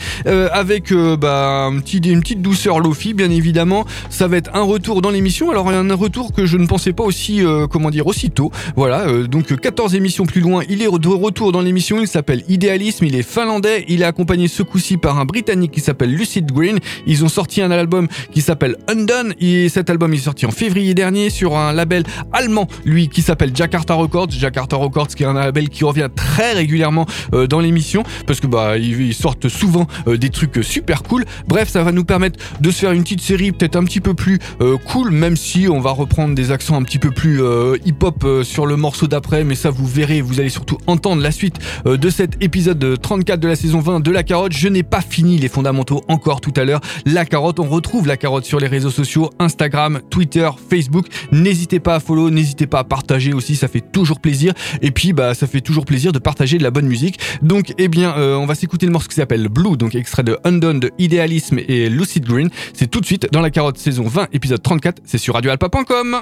euh, 0.47 0.49
avec 0.53 0.91
euh, 0.91 1.17
bah, 1.17 1.69
une 1.71 2.21
petite 2.21 2.41
douceur 2.41 2.79
Lofi, 2.79 3.13
bien 3.13 3.29
évidemment. 3.29 3.85
Ça 4.09 4.27
va 4.27 4.37
être 4.37 4.51
un 4.53 4.61
retour 4.61 5.01
dans 5.01 5.09
l'émission. 5.09 5.51
Alors, 5.51 5.69
un 5.69 5.93
retour 5.95 6.33
que 6.33 6.45
je 6.45 6.57
ne 6.57 6.65
pensais 6.67 6.93
pas 6.93 7.03
aussi, 7.03 7.45
euh, 7.45 7.67
comment 7.67 7.89
dire, 7.89 8.07
aussitôt. 8.07 8.51
Voilà, 8.75 9.07
euh, 9.07 9.27
donc 9.27 9.55
14 9.55 9.95
émissions 9.95 10.25
plus 10.25 10.41
loin, 10.41 10.63
il 10.69 10.81
est 10.81 10.85
de 10.85 11.07
retour 11.07 11.51
dans 11.51 11.61
l'émission. 11.61 11.99
Il 11.99 12.07
s'appelle 12.07 12.43
Idéalisme, 12.47 13.05
il 13.05 13.15
est 13.15 13.23
finlandais. 13.23 13.85
Il 13.87 14.01
est 14.01 14.05
accompagné 14.05 14.47
ce 14.47 14.63
coup-ci 14.63 14.97
par 14.97 15.19
un 15.19 15.25
Britannique 15.25 15.71
qui 15.71 15.81
s'appelle 15.81 16.13
Lucid 16.13 16.51
Green. 16.51 16.79
Ils 17.05 17.23
ont 17.23 17.29
sorti 17.29 17.61
un 17.61 17.71
album 17.71 18.07
qui 18.31 18.41
s'appelle 18.41 18.77
Undone. 18.87 19.33
Et 19.39 19.69
cet 19.69 19.89
album 19.89 20.13
est 20.13 20.17
sorti 20.17 20.45
en 20.45 20.51
février 20.51 20.93
dernier 20.93 21.29
sur 21.29 21.57
un 21.57 21.73
label 21.73 22.03
allemand, 22.33 22.67
lui, 22.85 23.09
qui 23.09 23.21
s'appelle 23.21 23.51
Jakarta 23.55 23.93
Records. 23.93 24.31
Jakarta 24.31 24.75
Records, 24.75 25.07
qui 25.07 25.23
est 25.23 25.27
un 25.27 25.33
label 25.33 25.69
qui 25.69 25.83
revient 25.83 26.09
très 26.15 26.53
régulièrement 26.53 27.05
dans 27.49 27.59
l'émission 27.59 28.03
parce 28.25 28.39
que 28.39 28.47
bah 28.47 28.77
ils, 28.77 29.01
ils 29.01 29.13
sortent 29.13 29.49
souvent 29.49 29.87
des 30.07 30.29
trucs 30.37 30.63
super 30.63 31.03
cool. 31.03 31.25
Bref, 31.47 31.69
ça 31.69 31.83
va 31.83 31.91
nous 31.91 32.05
permettre 32.05 32.39
de 32.61 32.71
se 32.71 32.79
faire 32.79 32.91
une 32.91 33.03
petite 33.03 33.21
série 33.21 33.51
peut-être 33.51 33.75
un 33.75 33.83
petit 33.83 34.01
peu 34.01 34.13
plus 34.13 34.39
euh, 34.61 34.77
cool, 34.77 35.11
même 35.11 35.35
si 35.35 35.67
on 35.69 35.79
va 35.79 35.91
reprendre 35.91 36.35
des 36.35 36.51
accents 36.51 36.75
un 36.75 36.83
petit 36.83 36.99
peu 36.99 37.11
plus 37.11 37.41
euh, 37.41 37.77
hip-hop 37.85 38.23
euh, 38.23 38.43
sur 38.43 38.65
le 38.65 38.77
morceau 38.77 39.07
d'après. 39.07 39.43
Mais 39.43 39.55
ça, 39.55 39.69
vous 39.69 39.87
verrez, 39.87 40.21
vous 40.21 40.39
allez 40.39 40.49
surtout 40.49 40.77
entendre 40.87 41.21
la 41.21 41.31
suite 41.31 41.57
euh, 41.85 41.97
de 41.97 42.09
cet 42.09 42.41
épisode 42.41 42.77
de 42.77 42.95
34 42.95 43.39
de 43.39 43.47
la 43.47 43.55
saison 43.55 43.79
20 43.79 43.99
de 44.01 44.11
La 44.11 44.23
Carotte. 44.23 44.53
Je 44.53 44.67
n'ai 44.67 44.83
pas 44.83 45.01
fini 45.01 45.37
les 45.37 45.47
fondamentaux 45.47 46.03
encore 46.07 46.41
tout 46.41 46.53
à 46.55 46.65
l'heure. 46.65 46.81
La 47.05 47.25
Carotte, 47.25 47.59
on 47.59 47.67
retrouve 47.67 48.07
La 48.07 48.17
Carotte 48.17 48.45
sur 48.45 48.59
les 48.59 48.67
réseaux 48.67 48.91
sociaux, 48.91 49.31
Instagram, 49.39 50.01
Twitter, 50.09 50.49
Facebook. 50.69 51.07
N'hésitez 51.31 51.79
pas 51.79 51.95
à 51.95 51.99
follow, 51.99 52.29
n'hésitez 52.29 52.67
pas 52.67 52.79
à 52.79 52.83
partager 52.83 53.33
aussi, 53.33 53.55
ça 53.55 53.67
fait 53.67 53.81
toujours 53.81 54.19
plaisir. 54.19 54.53
Et 54.81 54.91
puis, 54.91 55.13
bah, 55.13 55.33
ça 55.33 55.47
fait 55.47 55.61
toujours 55.61 55.85
plaisir 55.85 56.11
de 56.11 56.19
partager 56.19 56.57
de 56.57 56.63
la 56.63 56.71
bonne 56.71 56.87
musique. 56.87 57.19
Donc, 57.41 57.73
eh 57.77 57.87
bien, 57.87 58.15
euh, 58.17 58.35
on 58.35 58.45
va 58.45 58.55
s'écouter 58.55 58.85
le 58.85 58.91
morceau 58.91 59.07
qui 59.07 59.15
s'appelle 59.15 59.47
Blue, 59.49 59.77
donc 59.77 59.95
extrait 59.95 60.23
de 60.27 60.37
Undone 60.43 60.81
de 60.81 60.91
Idéalisme 60.97 61.57
et 61.69 61.89
Lucid 61.89 62.25
Green. 62.25 62.49
C'est 62.73 62.91
tout 62.91 62.99
de 62.99 63.05
suite 63.05 63.27
dans 63.31 63.41
la 63.41 63.49
carotte 63.49 63.77
saison 63.77 64.03
20, 64.03 64.27
épisode 64.33 64.61
34. 64.61 65.01
C'est 65.05 65.17
sur 65.17 65.33
radioalpa.com. 65.35 66.17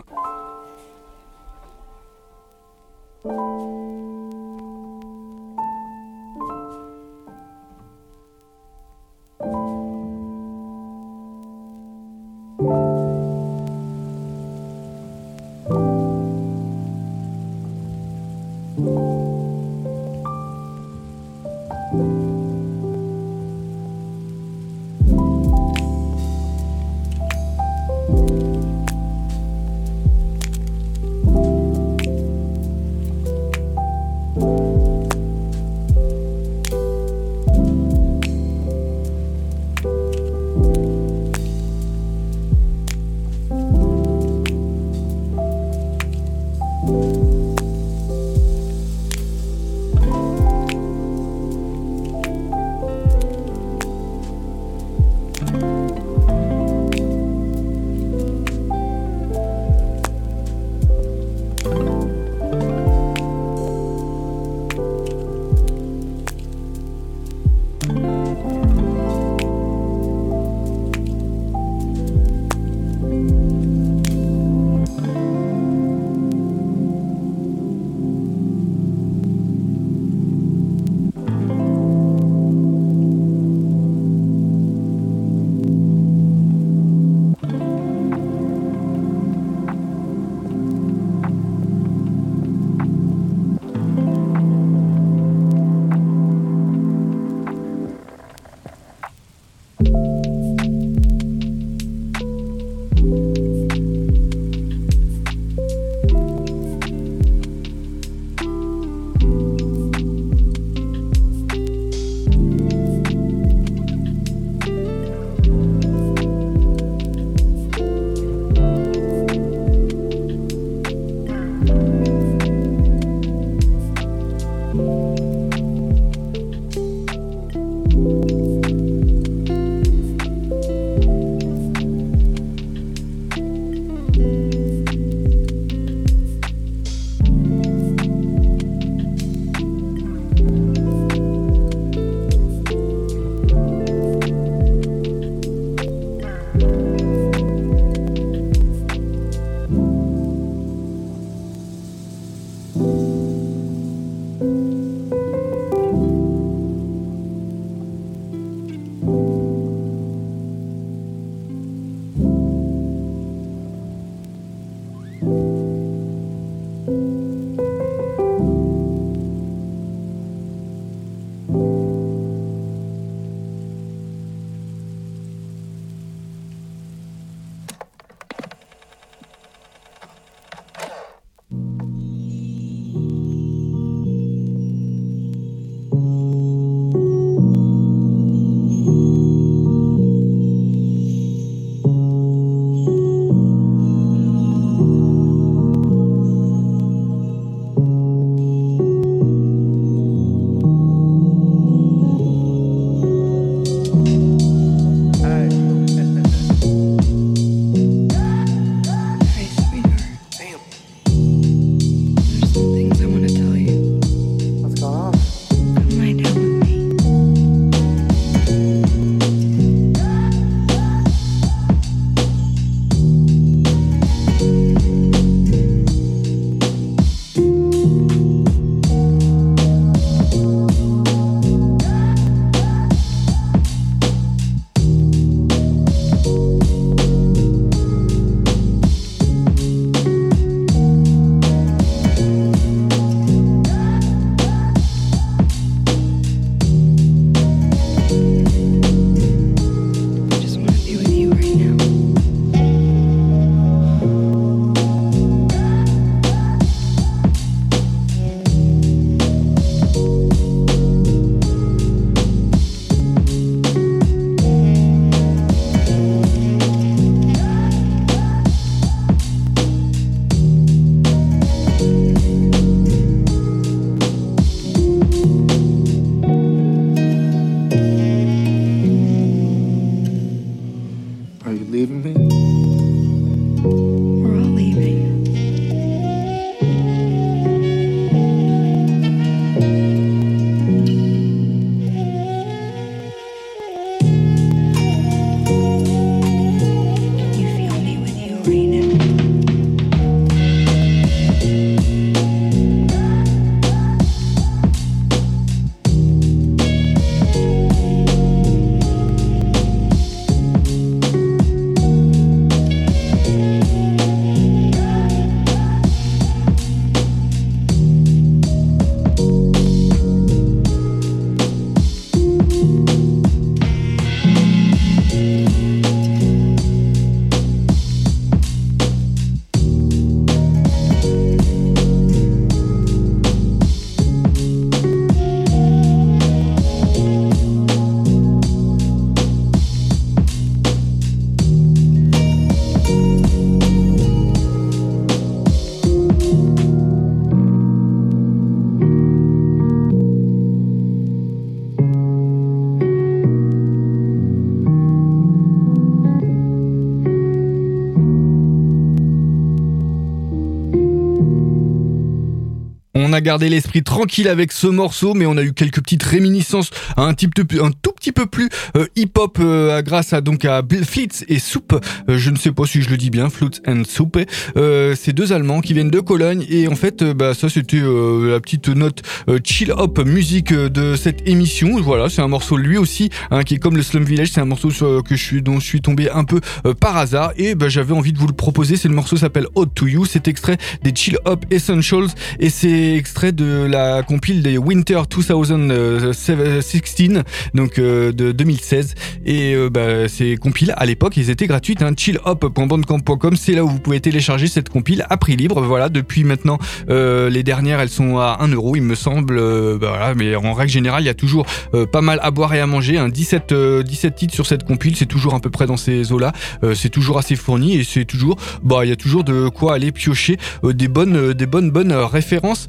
gardé 363.26 363.50
l'esprit 363.50 363.82
tranquille 363.82 364.28
avec 364.28 364.52
ce 364.52 364.68
morceau, 364.68 365.16
mais 365.16 365.26
on 365.26 365.36
a 365.36 365.42
eu 365.42 365.52
quelques 365.52 365.82
petites 365.82 366.04
réminiscences 366.04 366.70
à 366.96 367.02
un, 367.02 367.16
type 367.16 367.34
de- 367.34 367.60
un 367.60 367.72
tout 367.72 367.92
petit 367.92 368.12
peu 368.12 368.28
plus 368.28 368.50
euh, 368.78 368.86
hip-hop 368.96 369.40
euh, 369.42 369.82
grâce 369.82 370.14
à 370.14 370.22
donc 370.22 370.46
à 370.46 370.62
Flitz 370.88 371.26
et 371.28 371.40
Soup. 371.40 371.74
Euh, 372.08 372.18
je 372.20 372.30
ne 372.30 372.38
sais 372.38 372.52
pas 372.52 372.66
si 372.66 372.84
je 372.84 372.90
le 372.92 372.98
dis 372.98 373.10
bien, 373.10 373.30
Flutz 373.32 373.62
and 373.68 373.82
Soup. 373.90 374.18
Euh, 374.58 374.96
c'est 374.96 375.12
deux 375.12 375.34
Allemands 375.34 375.62
qui 375.62 375.74
viennent 375.74 375.90
de 375.90 376.00
Cologne 376.00 376.46
et 376.50 376.68
en 376.68 376.76
fait, 376.76 377.04
bah 377.04 377.34
ça 377.34 377.50
c'était 377.50 377.82
la 377.82 378.40
petite 378.40 378.70
note 378.70 379.02
euh, 379.28 379.40
chill 379.44 379.72
hop 379.72 380.00
musique 380.06 380.54
de 380.54 380.96
cette 380.96 381.28
émission. 381.28 381.82
Voilà, 381.82 382.10
c'est 382.10 382.22
un 382.22 382.28
morceau 382.28 382.58
lui 382.58 382.78
aussi 382.78 383.10
hein, 383.32 383.42
qui 383.44 383.56
est 383.56 383.60
comme 383.60 383.76
le 383.76 383.82
Slum 383.84 384.04
Village. 384.04 384.30
C'est 384.34 384.42
un 384.42 384.46
morceau 384.46 384.70
que 384.70 385.16
je 385.16 385.24
suis 385.24 385.42
dont 385.42 385.60
je 385.60 385.66
suis 385.66 385.82
tombé 385.82 386.12
un 386.12 386.26
peu 386.26 386.42
par 386.80 386.96
hasard 386.96 387.32
et 387.38 387.56
bah, 387.56 387.70
j'avais 387.70 387.94
envie 387.94 388.14
de 388.14 388.20
vous 388.20 388.28
le 388.28 388.34
proposer. 388.34 388.78
C'est 388.78 388.88
le 388.88 388.94
morceau 388.94 389.18
s'appelle 389.18 389.48
Ode 389.56 389.74
to 389.74 389.88
You. 389.88 390.06
C'est 390.06 390.28
extrait 390.28 390.58
des 390.84 390.94
Chill 390.96 391.18
Hop 391.26 391.44
Essentials 391.50 392.10
et 392.40 392.52
c'est 392.52 392.94
de 393.24 393.66
la 393.66 394.04
compile 394.04 394.44
des 394.44 394.58
Winter 394.58 395.02
2016 395.10 397.24
donc 397.54 397.80
euh, 397.80 398.12
de 398.12 398.34
2016 398.34 398.96
et 399.26 399.56
euh, 399.56 399.70
bah, 399.70 400.10
ces 400.10 400.36
compiles 400.36 400.74
à 400.76 400.86
l'époque 400.86 401.16
ils 401.16 401.30
étaient 401.30 401.48
gratuites 401.48 401.82
hein, 401.82 401.94
chillhop.bandcamp.com 401.96 403.38
c'est 403.38 403.54
là 403.54 403.64
où 403.64 403.70
vous 403.70 403.80
pouvez 403.80 404.02
télécharger 404.02 404.48
cette 404.48 404.68
compile 404.70 405.06
à 405.10 405.18
prix 405.18 405.38
libre. 405.38 405.62
Voilà 405.62 405.90
depuis 405.90 406.24
maintenant 406.24 406.58
euh, 406.90 407.30
les 407.30 407.44
dernières 407.44 407.80
elles 407.80 407.90
sont 407.90 408.18
à 408.18 408.38
1 408.42 408.48
euro 408.50 408.76
il 408.76 408.82
me 408.82 408.96
semble 408.96 409.38
euh, 409.38 409.78
bah, 409.80 410.14
mais 410.16 410.36
en 410.36 410.54
règle 410.54 410.72
générale 410.72 411.04
il 411.04 411.08
y 411.08 411.10
a 411.10 411.14
toujours 411.14 411.46
pas 411.92 412.02
mal 412.02 412.20
à 412.22 412.32
boire 412.32 412.54
et 412.54 412.60
à 412.60 412.68
manger 412.68 412.98
hein, 412.98 413.08
17, 413.08 413.52
euh, 413.54 413.84
17 413.84 414.16
titres 414.16 414.34
sur 414.34 414.46
cette 414.46 414.66
compile 414.66 414.98
c'est 414.98 415.06
toujours 415.06 415.36
à 415.36 415.40
peu 415.40 415.50
près 415.50 415.66
dans 415.66 415.78
ces 415.78 416.12
eaux 416.12 416.20
là 416.20 416.34
c'est 416.74 416.90
toujours 416.90 417.18
assez 417.18 417.36
fourni 417.36 417.78
et 417.78 417.84
c'est 417.84 418.06
toujours 418.06 418.38
bah 418.62 418.80
il 418.84 418.90
y 418.90 418.92
a 418.92 418.96
toujours 418.96 419.24
de 419.24 419.50
quoi 419.50 419.76
aller 419.76 419.92
piocher 419.92 420.38
des 420.64 420.88
bonnes 420.88 421.34
des 421.34 421.46
bonnes 421.46 421.72
bonnes 421.72 421.94
références 421.94 422.68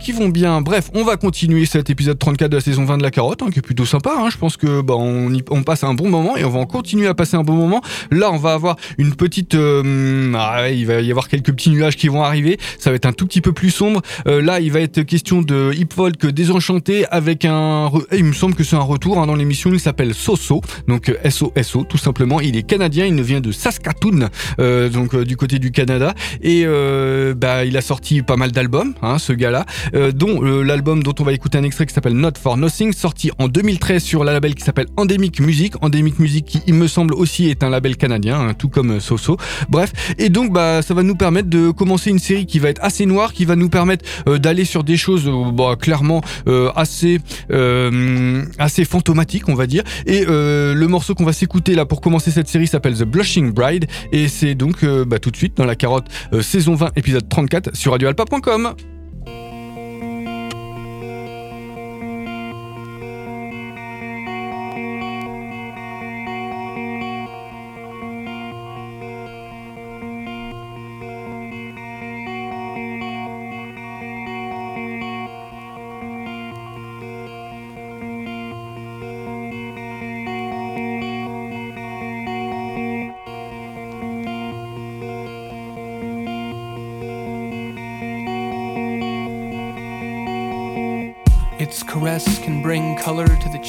qui 0.00 0.12
vont 0.12 0.28
bien. 0.28 0.60
Bref 0.60 0.90
on 0.94 1.04
va 1.04 1.16
continuer 1.16 1.66
cet 1.66 1.90
épisode 1.90 2.18
34 2.18 2.50
de 2.50 2.56
la 2.56 2.60
saison 2.60 2.84
20 2.84 2.98
de 2.98 3.02
la 3.02 3.10
carotte 3.10 3.42
hein, 3.42 3.50
qui 3.52 3.58
est 3.58 3.62
plutôt 3.62 3.84
sympa 3.84 4.14
hein. 4.16 4.28
je 4.30 4.36
pense 4.36 4.56
que 4.56 4.80
bah, 4.80 4.94
on, 4.96 5.62
passe 5.62 5.84
un 5.84 5.94
bon 5.94 6.08
moment 6.08 6.36
et 6.36 6.44
on 6.44 6.50
va 6.50 6.60
en 6.60 6.66
continuer 6.66 7.06
à 7.06 7.14
passer 7.14 7.36
un 7.36 7.42
bon 7.42 7.54
moment. 7.54 7.82
Là 8.10 8.30
on 8.32 8.38
va 8.38 8.54
avoir 8.54 8.76
une 8.96 9.14
petite 9.14 9.54
euh, 9.54 10.32
ah 10.36 10.70
il 10.70 10.86
va 10.86 11.00
y 11.00 11.10
avoir 11.10 11.28
quelques 11.28 11.52
petits 11.52 11.70
nuages 11.70 11.96
qui 11.96 12.08
vont 12.08 12.22
arriver. 12.22 12.58
Ça 12.78 12.90
va 12.90 12.96
être 12.96 13.06
un 13.06 13.12
tout 13.12 13.26
petit 13.26 13.40
peu 13.40 13.52
plus 13.52 13.70
sombre. 13.70 14.02
Euh, 14.26 14.40
là 14.40 14.60
il 14.60 14.72
va 14.72 14.80
être 14.80 15.02
question 15.02 15.42
de 15.42 15.72
hip 15.74 15.88
folk 15.94 16.26
désenchanté 16.26 17.06
avec 17.10 17.44
un 17.44 17.90
il 18.12 18.24
me 18.24 18.32
semble 18.32 18.54
que 18.54 18.64
c'est 18.64 18.76
un 18.76 18.80
retour 18.80 19.18
hein, 19.18 19.26
dans 19.26 19.36
l'émission. 19.36 19.70
Il 19.72 19.80
s'appelle 19.80 20.14
Soso. 20.14 20.60
Donc 20.86 21.08
euh, 21.08 21.30
SOSO 21.30 21.84
tout 21.84 21.98
simplement. 21.98 22.40
Il 22.40 22.56
est 22.56 22.62
canadien 22.62 23.06
il 23.06 23.22
vient 23.22 23.40
de 23.40 23.52
Saskatoon 23.52 24.28
euh, 24.60 24.88
donc 24.88 25.14
euh, 25.14 25.24
du 25.24 25.36
côté 25.36 25.58
du 25.58 25.70
Canada. 25.70 26.14
Et 26.42 26.62
euh, 26.64 27.34
bah 27.34 27.64
il 27.64 27.76
a 27.76 27.80
sorti 27.80 28.22
pas 28.22 28.36
mal 28.36 28.52
d'albums 28.52 28.94
ce 29.18 29.32
là 29.58 30.10
dont 30.12 30.42
euh, 30.42 30.62
l'album 30.62 31.02
dont 31.02 31.14
on 31.18 31.24
va 31.24 31.32
écouter 31.32 31.58
un 31.58 31.62
extrait 31.62 31.86
qui 31.86 31.94
s'appelle 31.94 32.14
Not 32.14 32.32
for 32.40 32.56
Nothing 32.56 32.92
sorti 32.92 33.30
en 33.38 33.48
2013 33.48 34.02
sur 34.02 34.24
la 34.24 34.32
label 34.32 34.54
qui 34.54 34.64
s'appelle 34.64 34.86
Endemic 34.96 35.40
Music. 35.40 35.74
Endemic 35.80 36.18
Music 36.18 36.44
qui 36.44 36.62
il 36.66 36.74
me 36.74 36.86
semble 36.86 37.14
aussi 37.14 37.48
est 37.48 37.62
un 37.62 37.70
label 37.70 37.96
canadien 37.96 38.40
hein, 38.40 38.54
tout 38.54 38.68
comme 38.68 38.92
euh, 38.92 39.00
Soso. 39.00 39.36
Bref 39.68 39.92
et 40.18 40.28
donc 40.28 40.52
bah 40.52 40.82
ça 40.82 40.94
va 40.94 41.02
nous 41.02 41.16
permettre 41.16 41.48
de 41.48 41.70
commencer 41.70 42.10
une 42.10 42.18
série 42.18 42.46
qui 42.46 42.58
va 42.58 42.68
être 42.68 42.82
assez 42.82 43.06
noire 43.06 43.32
qui 43.32 43.44
va 43.44 43.56
nous 43.56 43.68
permettre 43.68 44.04
euh, 44.28 44.38
d'aller 44.38 44.64
sur 44.64 44.84
des 44.84 44.96
choses 44.96 45.26
euh, 45.26 45.50
bah, 45.52 45.76
clairement 45.80 46.20
euh, 46.46 46.70
assez 46.76 47.20
euh, 47.50 48.44
assez 48.58 48.84
fantomatiques 48.84 49.48
on 49.48 49.54
va 49.54 49.66
dire. 49.66 49.82
Et 50.06 50.24
euh, 50.28 50.74
le 50.74 50.88
morceau 50.88 51.14
qu'on 51.14 51.24
va 51.24 51.32
s'écouter 51.32 51.74
là 51.74 51.86
pour 51.86 52.00
commencer 52.00 52.30
cette 52.30 52.48
série 52.48 52.66
s'appelle 52.66 52.96
The 52.96 53.04
Blushing 53.04 53.52
Bride. 53.52 53.86
Et 54.12 54.28
c'est 54.28 54.54
donc 54.54 54.82
euh, 54.82 55.04
bah, 55.04 55.18
tout 55.18 55.30
de 55.30 55.36
suite 55.36 55.56
dans 55.56 55.64
la 55.64 55.76
carotte 55.76 56.06
euh, 56.32 56.42
saison 56.42 56.74
20 56.74 56.92
épisode 56.96 57.28
34 57.28 57.76
sur 57.76 57.92
radioalpa.com 57.92 58.74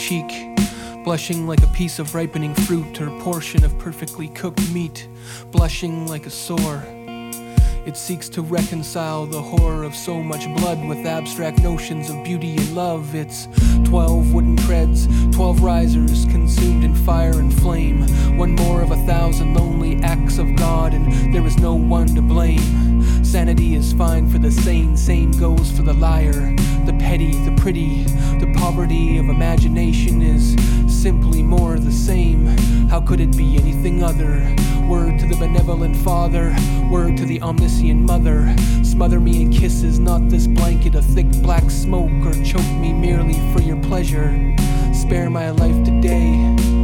cheek, 0.09 0.57
blushing 1.03 1.45
like 1.45 1.61
a 1.61 1.67
piece 1.67 1.99
of 1.99 2.15
ripening 2.15 2.55
fruit 2.55 2.99
or 2.99 3.11
portion 3.19 3.63
of 3.63 3.77
perfectly 3.77 4.27
cooked 4.29 4.67
meat, 4.71 5.07
blushing 5.51 6.07
like 6.07 6.25
a 6.25 6.31
sore. 6.31 6.83
It 7.85 7.95
seeks 7.95 8.27
to 8.29 8.41
reconcile 8.41 9.27
the 9.27 9.39
horror 9.39 9.83
of 9.83 9.93
so 9.93 10.23
much 10.23 10.45
blood 10.57 10.83
with 10.83 11.05
abstract 11.05 11.61
notions 11.61 12.09
of 12.09 12.23
beauty 12.23 12.57
and 12.57 12.75
love. 12.75 13.13
It's 13.13 13.47
twelve 13.85 14.33
wooden 14.33 14.57
treads, 14.69 15.07
twelve 15.35 15.63
risers 15.63 16.25
consumed 16.25 16.83
in 16.83 16.93
fire 16.93 17.39
and 17.39 17.51
flame. 17.51 18.03
One 18.37 18.53
more 18.53 18.83
of 18.83 18.91
a 18.91 19.03
thousand 19.07 19.55
lonely 19.55 19.95
acts 20.03 20.37
of 20.37 20.55
God, 20.57 20.93
and 20.93 21.33
there 21.33 21.43
is 21.43 21.57
no 21.57 21.73
one 21.73 22.05
to 22.13 22.21
blame. 22.21 23.03
Sanity 23.25 23.73
is 23.73 23.93
fine 23.93 24.29
for 24.29 24.37
the 24.37 24.51
sane, 24.51 24.95
same 24.95 25.31
goes 25.31 25.71
for 25.71 25.81
the 25.81 25.93
liar. 25.93 26.53
The 26.85 26.95
petty, 26.99 27.31
the 27.45 27.55
pretty, 27.59 28.03
the 28.03 28.53
poverty 28.59 29.17
of 29.17 29.29
imagination 29.29 30.21
is 30.21 30.55
simply 31.01 31.41
more 31.41 31.79
the 31.79 31.91
same. 31.91 32.45
How 32.89 33.01
could 33.01 33.21
it 33.21 33.35
be 33.35 33.57
anything 33.57 34.03
other? 34.03 34.55
Word 34.87 35.17
to 35.17 35.25
the 35.25 35.37
benevolent 35.39 35.95
father, 35.95 36.55
word 36.91 37.17
to 37.17 37.25
the 37.25 37.41
omniscient 37.41 38.01
mother. 38.01 38.55
Smother 38.83 39.19
me 39.19 39.41
in 39.41 39.51
kisses, 39.51 39.97
not 39.97 40.29
this 40.29 40.45
blanket 40.45 40.93
of 40.93 41.05
thick 41.05 41.31
black 41.41 41.71
smoke, 41.71 42.11
or 42.23 42.33
choke 42.43 42.71
me 42.77 42.93
merely 42.93 43.33
for 43.51 43.63
your 43.63 43.81
pleasure. 43.81 44.29
Spare 44.93 45.29
my 45.29 45.49
life 45.51 45.83
today 45.83 46.78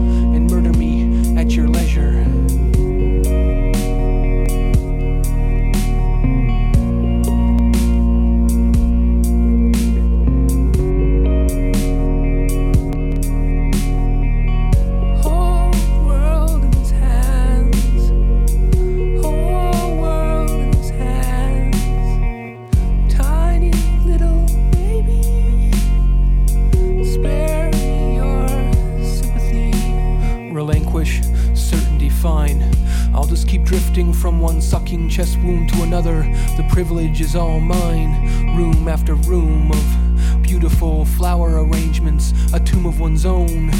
sucking 34.96 35.10
chest 35.10 35.38
wound 35.40 35.68
to 35.68 35.84
another. 35.84 36.22
The 36.56 36.66
privilege 36.70 37.20
is 37.20 37.36
all 37.36 37.60
mine. 37.60 38.56
Room 38.56 38.88
after 38.88 39.16
room 39.16 39.70
of 39.72 40.42
beautiful 40.42 41.04
flower 41.04 41.64
arrangements, 41.66 42.32
a 42.54 42.60
tomb 42.62 42.86
of 42.86 43.00
one's 43.00 43.26
own 43.26 43.72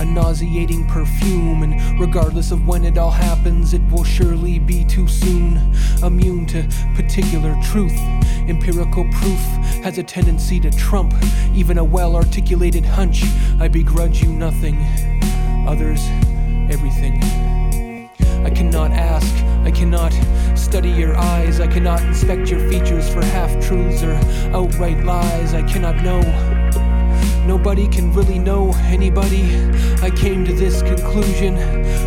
a 0.00 0.04
nauseating 0.04 0.86
perfume, 0.88 1.62
and 1.62 2.00
regardless 2.00 2.50
of 2.50 2.66
when 2.66 2.84
it 2.84 2.98
all 2.98 3.12
happens, 3.12 3.72
it 3.72 3.82
will 3.90 4.02
surely 4.02 4.58
be 4.58 4.84
too 4.84 5.06
soon. 5.06 5.72
Immune 6.02 6.46
to 6.46 6.66
particular 6.96 7.56
truth, 7.62 7.96
empirical 8.48 9.04
proof 9.12 9.40
has 9.84 9.96
a 9.98 10.02
tendency 10.02 10.58
to 10.60 10.70
trump 10.72 11.14
even 11.54 11.78
a 11.78 11.84
well 11.84 12.16
articulated 12.16 12.84
hunch. 12.84 13.22
I 13.60 13.68
begrudge 13.68 14.20
you 14.20 14.30
nothing, 14.30 14.76
others, 15.68 16.00
everything. 16.68 17.53
I 18.44 18.50
cannot 18.50 18.90
ask, 18.92 19.34
I 19.64 19.70
cannot 19.70 20.12
study 20.56 20.90
your 20.90 21.16
eyes, 21.16 21.60
I 21.60 21.66
cannot 21.66 22.02
inspect 22.02 22.50
your 22.50 22.60
features 22.70 23.08
for 23.12 23.24
half 23.24 23.50
truths 23.64 24.02
or 24.02 24.14
outright 24.54 25.02
lies, 25.04 25.54
I 25.54 25.62
cannot 25.62 25.96
know. 26.02 26.20
Nobody 27.46 27.88
can 27.88 28.12
really 28.12 28.38
know 28.38 28.72
anybody. 28.84 29.44
I 30.02 30.10
came 30.10 30.44
to 30.46 30.52
this 30.52 30.82
conclusion 30.82 31.56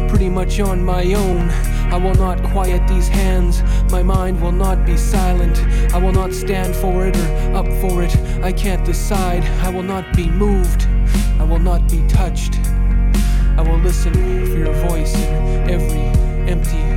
pretty 0.10 0.30
much 0.30 0.60
on 0.60 0.84
my 0.84 1.14
own. 1.14 1.50
I 1.92 1.98
will 1.98 2.16
not 2.16 2.44
quiet 2.44 2.88
these 2.88 3.08
hands. 3.08 3.62
My 3.92 4.02
mind 4.04 4.42
will 4.42 4.52
not 4.52 4.86
be 4.86 4.98
silent. 4.98 5.58
I 5.94 5.98
will 5.98 6.12
not 6.12 6.34
stand 6.34 6.76
for 6.76 7.08
it 7.08 7.16
or 7.18 7.56
up 7.56 7.68
for 7.82 8.02
it. 8.04 8.16
I 8.44 8.52
can't 8.52 8.84
decide. 8.84 9.44
I 9.64 9.70
will 9.70 9.84
not 9.84 10.16
be 10.16 10.28
moved. 10.28 10.88
I 11.40 11.44
will 11.44 11.60
not 11.60 11.88
be 11.90 12.06
touched. 12.08 12.60
I 13.58 13.62
will 13.62 13.80
listen 13.80 14.14
for 14.14 14.58
your 14.58 14.74
voice 14.74 15.16
in 15.16 15.70
every 15.70 16.27
empty 16.48 16.97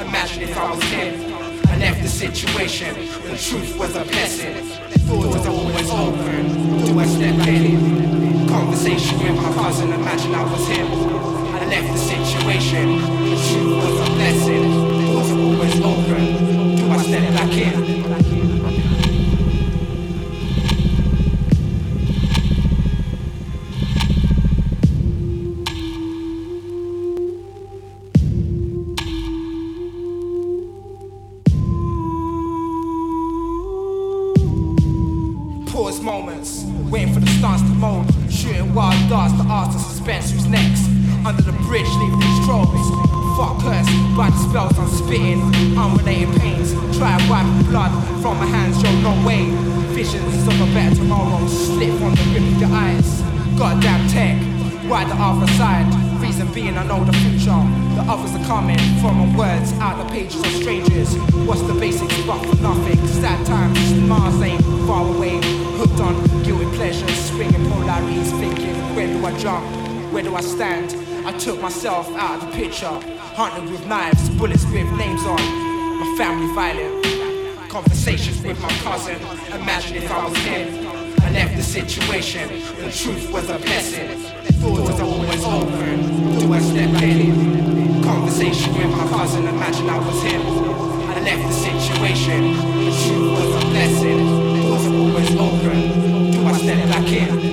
Imagine 0.00 0.42
if 0.42 0.56
I 0.56 0.70
was 0.70 0.82
him. 0.84 1.34
I 1.66 1.76
left 1.78 2.02
the 2.02 2.08
situation. 2.08 2.94
The 2.94 3.36
truth 3.36 3.76
was 3.76 3.96
a 3.96 4.04
blessing. 4.04 4.54
Doors 5.08 5.44
are 5.44 5.50
always 5.50 5.90
open. 5.90 6.86
Do 6.86 6.98
I 6.98 7.06
step 7.06 7.46
in? 7.48 8.48
Conversation 8.48 9.18
with 9.18 9.34
my 9.42 9.52
cousin. 9.54 9.92
Imagine 9.92 10.34
I 10.36 10.44
was 10.44 10.68
him. 10.68 10.86
I 10.86 11.66
left 11.66 11.92
the 11.92 11.98
situation. 11.98 12.98
The 12.98 13.36
truth 13.48 13.76
was 13.82 14.08
a 14.08 14.12
blessing. 14.14 14.70
Doors 15.06 15.30
are 15.32 15.40
always 15.40 15.80
open. 15.80 16.76
Do 16.76 16.90
I 16.90 17.02
step 17.02 17.34
back 17.34 17.52
in? 17.52 17.87
Myself 71.78 72.08
out 72.16 72.42
of 72.42 72.50
the 72.50 72.56
picture, 72.56 72.90
hunted 73.38 73.70
with 73.70 73.86
knives, 73.86 74.28
bullets 74.30 74.64
with 74.64 74.90
names 74.98 75.22
on. 75.24 75.38
My 76.00 76.12
family 76.18 76.52
violent. 76.52 77.70
Conversations 77.70 78.42
with 78.42 78.60
my 78.60 78.68
cousin. 78.82 79.14
Imagine 79.54 79.98
if 79.98 80.10
I 80.10 80.26
was 80.26 80.36
him. 80.38 80.88
I 81.20 81.30
left 81.30 81.54
the 81.54 81.62
situation. 81.62 82.48
The 82.82 82.90
truth 82.90 83.30
was 83.30 83.48
a 83.48 83.60
blessing. 83.60 84.08
Doors 84.60 84.98
are 84.98 85.06
always 85.06 85.44
open. 85.44 86.40
Do 86.40 86.52
I 86.52 86.58
step 86.58 87.00
in? 87.00 88.02
Conversation 88.02 88.74
with 88.74 88.90
my 88.90 89.06
cousin. 89.16 89.46
Imagine 89.46 89.88
I 89.88 89.98
was 89.98 90.20
him. 90.20 90.42
I 90.42 91.20
left 91.20 91.46
the 91.46 91.54
situation. 91.54 92.54
The 92.86 92.90
truth 93.06 93.38
was 93.38 93.54
a 93.54 93.66
blessing. 93.68 94.18
Doors 94.62 94.84
are 94.84 94.96
always 94.96 95.30
open. 95.46 96.30
Do 96.32 96.44
I 96.44 96.52
step 96.54 96.88
back 96.88 97.06
in? 97.06 97.47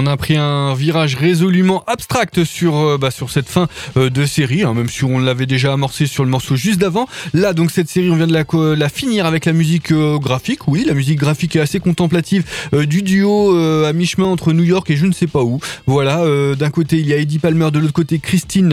coluna 0.00 0.09
a 0.10 0.16
pris 0.16 0.36
un 0.36 0.74
virage 0.74 1.14
résolument 1.14 1.84
abstract 1.86 2.44
sur, 2.44 2.76
euh, 2.76 2.98
bah, 2.98 3.10
sur 3.10 3.30
cette 3.30 3.48
fin 3.48 3.68
euh, 3.96 4.10
de 4.10 4.26
série, 4.26 4.62
hein, 4.62 4.74
même 4.74 4.88
si 4.88 5.04
on 5.04 5.18
l'avait 5.18 5.46
déjà 5.46 5.72
amorcé 5.72 6.06
sur 6.06 6.24
le 6.24 6.30
morceau 6.30 6.56
juste 6.56 6.80
d'avant. 6.80 7.06
Là, 7.32 7.52
donc 7.52 7.70
cette 7.70 7.88
série, 7.88 8.10
on 8.10 8.16
vient 8.16 8.26
de 8.26 8.32
la, 8.32 8.88
finir 8.88 9.26
avec 9.26 9.44
la 9.44 9.52
musique 9.52 9.92
euh, 9.92 10.18
graphique. 10.18 10.66
Oui, 10.66 10.84
la 10.86 10.94
musique 10.94 11.18
graphique 11.18 11.56
est 11.56 11.60
assez 11.60 11.80
contemplative 11.80 12.44
du 12.72 13.02
duo 13.02 13.56
à 13.84 13.92
mi-chemin 13.92 14.26
entre 14.26 14.52
New 14.52 14.64
York 14.64 14.90
et 14.90 14.96
je 14.96 15.06
ne 15.06 15.12
sais 15.12 15.26
pas 15.26 15.42
où. 15.42 15.60
Voilà, 15.86 16.24
d'un 16.56 16.70
côté 16.70 16.98
il 16.98 17.06
y 17.06 17.12
a 17.12 17.16
Eddie 17.16 17.38
Palmer, 17.38 17.70
de 17.70 17.78
l'autre 17.78 17.92
côté 17.92 18.18
Christine 18.18 18.72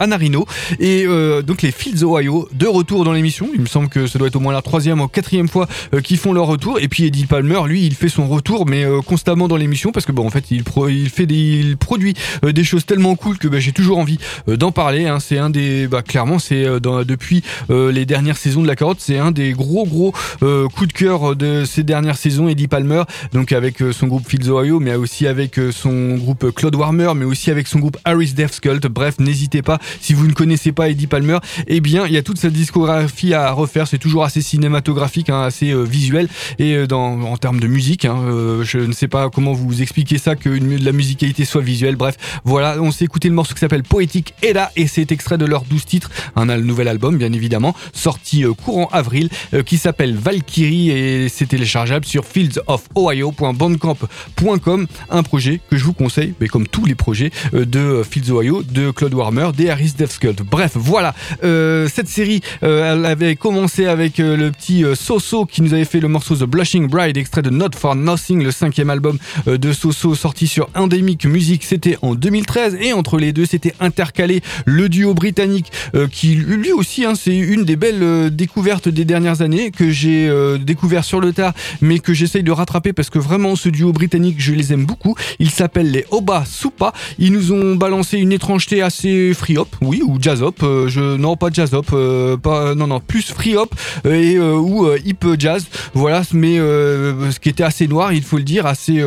Anarino 0.00 0.46
et 0.78 1.06
donc 1.42 1.62
les 1.62 1.70
Fields 1.70 2.04
Ohio 2.04 2.48
de 2.52 2.66
retour 2.66 3.04
dans 3.04 3.12
l'émission. 3.12 3.48
Il 3.54 3.60
me 3.60 3.66
semble 3.66 3.88
que 3.88 4.06
ça 4.06 4.18
doit 4.18 4.28
être 4.28 4.36
au 4.36 4.40
moins 4.40 4.52
la 4.52 4.62
troisième 4.62 5.00
ou 5.00 5.08
quatrième 5.08 5.48
fois 5.48 5.66
qu'ils 6.02 6.18
font 6.18 6.32
leur 6.32 6.46
retour. 6.46 6.78
Et 6.80 6.88
puis 6.88 7.04
Eddie 7.04 7.26
Palmer, 7.26 7.60
lui, 7.66 7.86
il 7.86 7.94
fait 7.94 8.08
son 8.08 8.28
retour, 8.28 8.66
mais 8.66 8.84
constamment 9.06 9.48
dans 9.48 9.56
l'émission 9.56 9.92
parce 9.92 10.06
que 10.06 10.12
bon, 10.12 10.26
en 10.26 10.30
fait, 10.30 10.50
il, 10.50 10.57
il 10.58 11.76
produit 11.76 12.14
euh, 12.44 12.52
des 12.52 12.64
choses 12.64 12.86
tellement 12.86 13.16
cool 13.16 13.38
que 13.38 13.48
bah, 13.48 13.60
j'ai 13.60 13.72
toujours 13.72 13.98
envie 13.98 14.18
euh, 14.48 14.56
d'en 14.56 14.72
parler. 14.72 15.06
hein. 15.06 15.18
C'est 15.20 15.38
un 15.38 15.50
des, 15.50 15.86
bah, 15.86 16.02
clairement, 16.02 16.38
c'est 16.38 16.64
euh, 16.64 16.78
depuis 17.04 17.42
les 17.68 18.06
dernières 18.06 18.36
saisons 18.36 18.62
de 18.62 18.66
la 18.66 18.76
carotte, 18.76 18.98
c'est 19.00 19.18
un 19.18 19.30
des 19.30 19.52
gros 19.52 19.84
gros 19.84 20.12
coups 20.40 20.88
de 20.88 20.92
cœur 20.92 21.36
de 21.36 21.64
ces 21.64 21.82
dernières 21.82 22.16
saisons. 22.16 22.48
Eddie 22.48 22.68
Palmer, 22.68 23.02
donc 23.32 23.52
avec 23.52 23.82
son 23.92 24.06
groupe 24.06 24.28
Fields 24.28 24.50
Ohio, 24.50 24.80
mais 24.80 24.94
aussi 24.94 25.26
avec 25.26 25.60
son 25.72 26.14
groupe 26.16 26.52
Claude 26.54 26.74
Warmer, 26.74 27.12
mais 27.14 27.24
aussi 27.24 27.50
avec 27.50 27.66
son 27.66 27.78
groupe 27.78 27.96
Harris 28.04 28.32
Death 28.32 28.60
Cult. 28.60 28.86
Bref, 28.86 29.16
n'hésitez 29.18 29.62
pas 29.62 29.78
si 30.00 30.14
vous 30.14 30.26
ne 30.26 30.32
connaissez 30.32 30.72
pas 30.72 30.88
Eddie 30.88 31.06
Palmer, 31.06 31.38
eh 31.66 31.80
bien, 31.80 32.06
il 32.06 32.12
y 32.12 32.16
a 32.16 32.22
toute 32.22 32.38
cette 32.38 32.52
discographie 32.52 33.34
à 33.34 33.50
refaire. 33.52 33.86
C'est 33.86 33.98
toujours 33.98 34.24
assez 34.24 34.42
cinématographique, 34.42 35.30
hein, 35.30 35.42
assez 35.42 35.74
visuel 35.84 36.28
et 36.58 36.76
en 36.90 37.36
termes 37.36 37.60
de 37.60 37.66
musique. 37.66 38.04
hein, 38.04 38.16
je 38.62 38.78
ne 38.78 38.92
sais 38.92 39.08
pas 39.08 39.30
comment 39.30 39.52
vous 39.52 39.82
expliquer 39.82 40.18
ça 40.18 40.36
de 40.48 40.84
la 40.84 40.92
musicalité 40.92 41.44
soit 41.44 41.62
visuelle. 41.62 41.96
Bref, 41.96 42.16
voilà, 42.44 42.76
on 42.80 42.90
s'est 42.90 43.04
écouté 43.04 43.28
le 43.28 43.34
morceau 43.34 43.54
qui 43.54 43.60
s'appelle 43.60 43.82
Poétique 43.82 44.34
et 44.42 44.52
là 44.52 44.70
et 44.76 44.86
c'est 44.86 45.10
extrait 45.12 45.38
de 45.38 45.46
leurs 45.46 45.64
12 45.64 45.84
titres, 45.84 46.10
un 46.36 46.46
nouvel 46.58 46.88
album 46.88 47.16
bien 47.18 47.32
évidemment, 47.32 47.74
sorti 47.92 48.44
euh, 48.44 48.52
courant 48.52 48.88
avril, 48.92 49.28
euh, 49.54 49.62
qui 49.62 49.78
s'appelle 49.78 50.16
Valkyrie 50.16 50.90
et 50.90 51.28
c'est 51.28 51.46
téléchargeable 51.46 52.04
sur 52.04 52.24
fieldsofohio.bandcamp.com, 52.24 54.86
un 55.10 55.22
projet 55.22 55.60
que 55.70 55.76
je 55.76 55.84
vous 55.84 55.92
conseille, 55.92 56.34
mais 56.40 56.48
comme 56.48 56.66
tous 56.66 56.86
les 56.86 56.94
projets 56.94 57.30
euh, 57.54 57.64
de 57.64 58.02
Fields 58.08 58.32
Ohio, 58.32 58.62
de 58.62 58.90
Claude 58.90 59.12
Warmer, 59.14 59.50
des 59.56 59.70
Harris 59.70 59.92
Death 59.96 60.18
Cult. 60.18 60.42
Bref, 60.42 60.72
voilà, 60.74 61.14
cette 61.42 62.08
série, 62.08 62.40
elle 62.62 63.04
avait 63.04 63.36
commencé 63.36 63.84
avec 63.86 64.18
le 64.18 64.50
petit 64.50 64.84
Soso 64.94 65.46
qui 65.46 65.62
nous 65.62 65.72
avait 65.74 65.84
fait 65.84 66.00
le 66.00 66.08
morceau 66.08 66.34
The 66.36 66.44
Blushing 66.44 66.88
Bride, 66.88 67.16
extrait 67.16 67.42
de 67.42 67.50
Not 67.50 67.70
for 67.76 67.94
Nothing, 67.94 68.42
le 68.42 68.50
cinquième 68.50 68.90
album 68.90 69.18
de 69.46 69.72
Soso 69.72 70.14
sorti 70.14 70.37
sur 70.46 70.68
Endemic 70.74 71.24
Music, 71.26 71.64
c'était 71.64 71.98
en 72.02 72.14
2013 72.14 72.76
et 72.80 72.92
entre 72.92 73.18
les 73.18 73.32
deux 73.32 73.46
c'était 73.46 73.74
intercalé. 73.80 74.42
Le 74.64 74.88
duo 74.88 75.14
britannique 75.14 75.72
euh, 75.94 76.06
qui 76.08 76.34
lui 76.34 76.72
aussi 76.72 77.04
hein, 77.04 77.14
c'est 77.14 77.36
une 77.36 77.64
des 77.64 77.76
belles 77.76 78.02
euh, 78.02 78.30
découvertes 78.30 78.88
des 78.88 79.04
dernières 79.04 79.42
années 79.42 79.70
que 79.70 79.90
j'ai 79.90 80.28
euh, 80.28 80.58
découvert 80.58 81.04
sur 81.04 81.20
le 81.20 81.32
tard 81.32 81.52
mais 81.80 81.98
que 81.98 82.12
j'essaye 82.12 82.42
de 82.42 82.52
rattraper 82.52 82.92
parce 82.92 83.10
que 83.10 83.18
vraiment 83.18 83.56
ce 83.56 83.68
duo 83.68 83.92
britannique 83.92 84.36
je 84.38 84.52
les 84.52 84.72
aime 84.72 84.86
beaucoup. 84.86 85.14
Ils 85.38 85.50
s'appellent 85.50 85.90
les 85.90 86.04
Oba 86.10 86.44
Supa. 86.46 86.92
Ils 87.18 87.32
nous 87.32 87.52
ont 87.52 87.76
balancé 87.76 88.18
une 88.18 88.32
étrangeté 88.32 88.82
assez 88.82 89.32
free 89.34 89.56
hop 89.56 89.74
oui 89.80 90.02
ou 90.04 90.18
jazz 90.20 90.42
hop 90.42 90.60
euh, 90.62 90.88
je 90.88 91.16
non 91.16 91.36
pas 91.36 91.48
jazz 91.52 91.74
hop 91.74 91.86
euh, 91.92 92.36
pas 92.36 92.74
non 92.74 92.86
non 92.86 93.00
plus 93.00 93.22
free 93.22 93.56
hop 93.56 93.74
euh, 94.06 94.14
et 94.14 94.38
ou 94.38 94.88
hip 95.04 95.24
jazz. 95.38 95.66
Voilà 95.94 96.22
mais 96.32 96.56
ce 96.56 97.38
qui 97.38 97.48
était 97.48 97.64
assez 97.64 97.88
noir 97.88 98.12
il 98.12 98.22
faut 98.22 98.36
le 98.36 98.42
dire 98.42 98.66
assez 98.66 99.02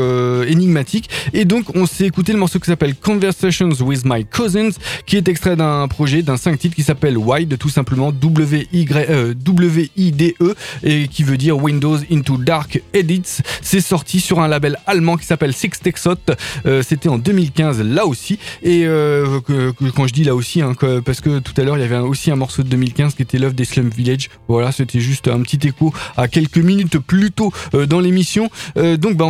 énigmatique 0.48 1.10
et 1.34 1.46
donc 1.46 1.66
on 1.76 1.86
s'est 1.86 2.06
écouté 2.06 2.34
le 2.34 2.40
morceau 2.40 2.60
qui 2.60 2.66
s'appelle 2.68 2.96
Conversations 2.96 3.70
with 3.82 4.04
My 4.06 4.26
Cousins 4.26 4.72
qui 5.06 5.18
est 5.18 5.28
extrait 5.28 5.56
d'un 5.56 5.88
projet 5.88 6.22
d'un 6.22 6.38
5 6.38 6.58
titres 6.60 6.76
qui 6.76 6.84
s'appelle 6.84 7.18
Wide 7.18 7.58
tout 7.58 7.70
simplement 7.70 8.12
W 8.12 8.68
Y 8.72 8.92
euh, 9.10 10.54
et 10.84 11.08
qui 11.08 11.24
veut 11.24 11.38
dire 11.38 11.58
Windows 11.58 11.98
into 12.12 12.38
Dark 12.38 12.82
Edits. 12.94 13.40
C'est 13.62 13.82
sorti 13.82 14.20
sur 14.20 14.40
un 14.40 14.48
label 14.48 14.78
allemand 14.88 15.18
qui 15.18 15.26
s'appelle 15.26 15.54
Six 15.54 15.72
Texot 15.82 16.16
Euh, 16.66 16.84
c'était 16.88 17.10
en 17.10 17.18
2015 17.18 17.82
là 17.82 18.06
aussi. 18.06 18.38
Et 18.64 18.84
euh, 18.86 19.40
que- 19.42 19.72
que- 19.72 19.90
quand 19.92 20.08
je 20.08 20.14
dis 20.14 20.24
là 20.24 20.36
aussi 20.36 20.62
hein, 20.62 20.74
que- 20.74 21.00
parce 21.00 21.22
que 21.22 21.40
tout 21.40 21.54
à 21.58 21.64
l'heure 21.64 21.78
il 21.78 21.82
y 21.82 21.84
avait 21.84 21.98
aussi 21.98 22.32
un 22.32 22.36
morceau 22.36 22.64
de 22.64 22.68
2015 22.70 23.16
qui 23.16 23.22
était 23.22 23.38
l'œuvre 23.38 23.54
des 23.54 23.66
Slum 23.66 23.90
Village. 23.90 24.30
Voilà 24.48 24.72
c'était 24.72 25.00
juste 25.00 25.28
un 25.28 25.42
petit 25.42 25.68
écho 25.68 25.94
à 26.18 26.28
quelques 26.28 26.58
minutes 26.58 26.98
plus 27.00 27.32
tôt 27.32 27.52
euh, 27.74 27.86
dans 27.86 28.00
l'émission. 28.00 28.50
Euh, 28.78 28.98
donc 28.98 29.16
bah, 29.18 29.26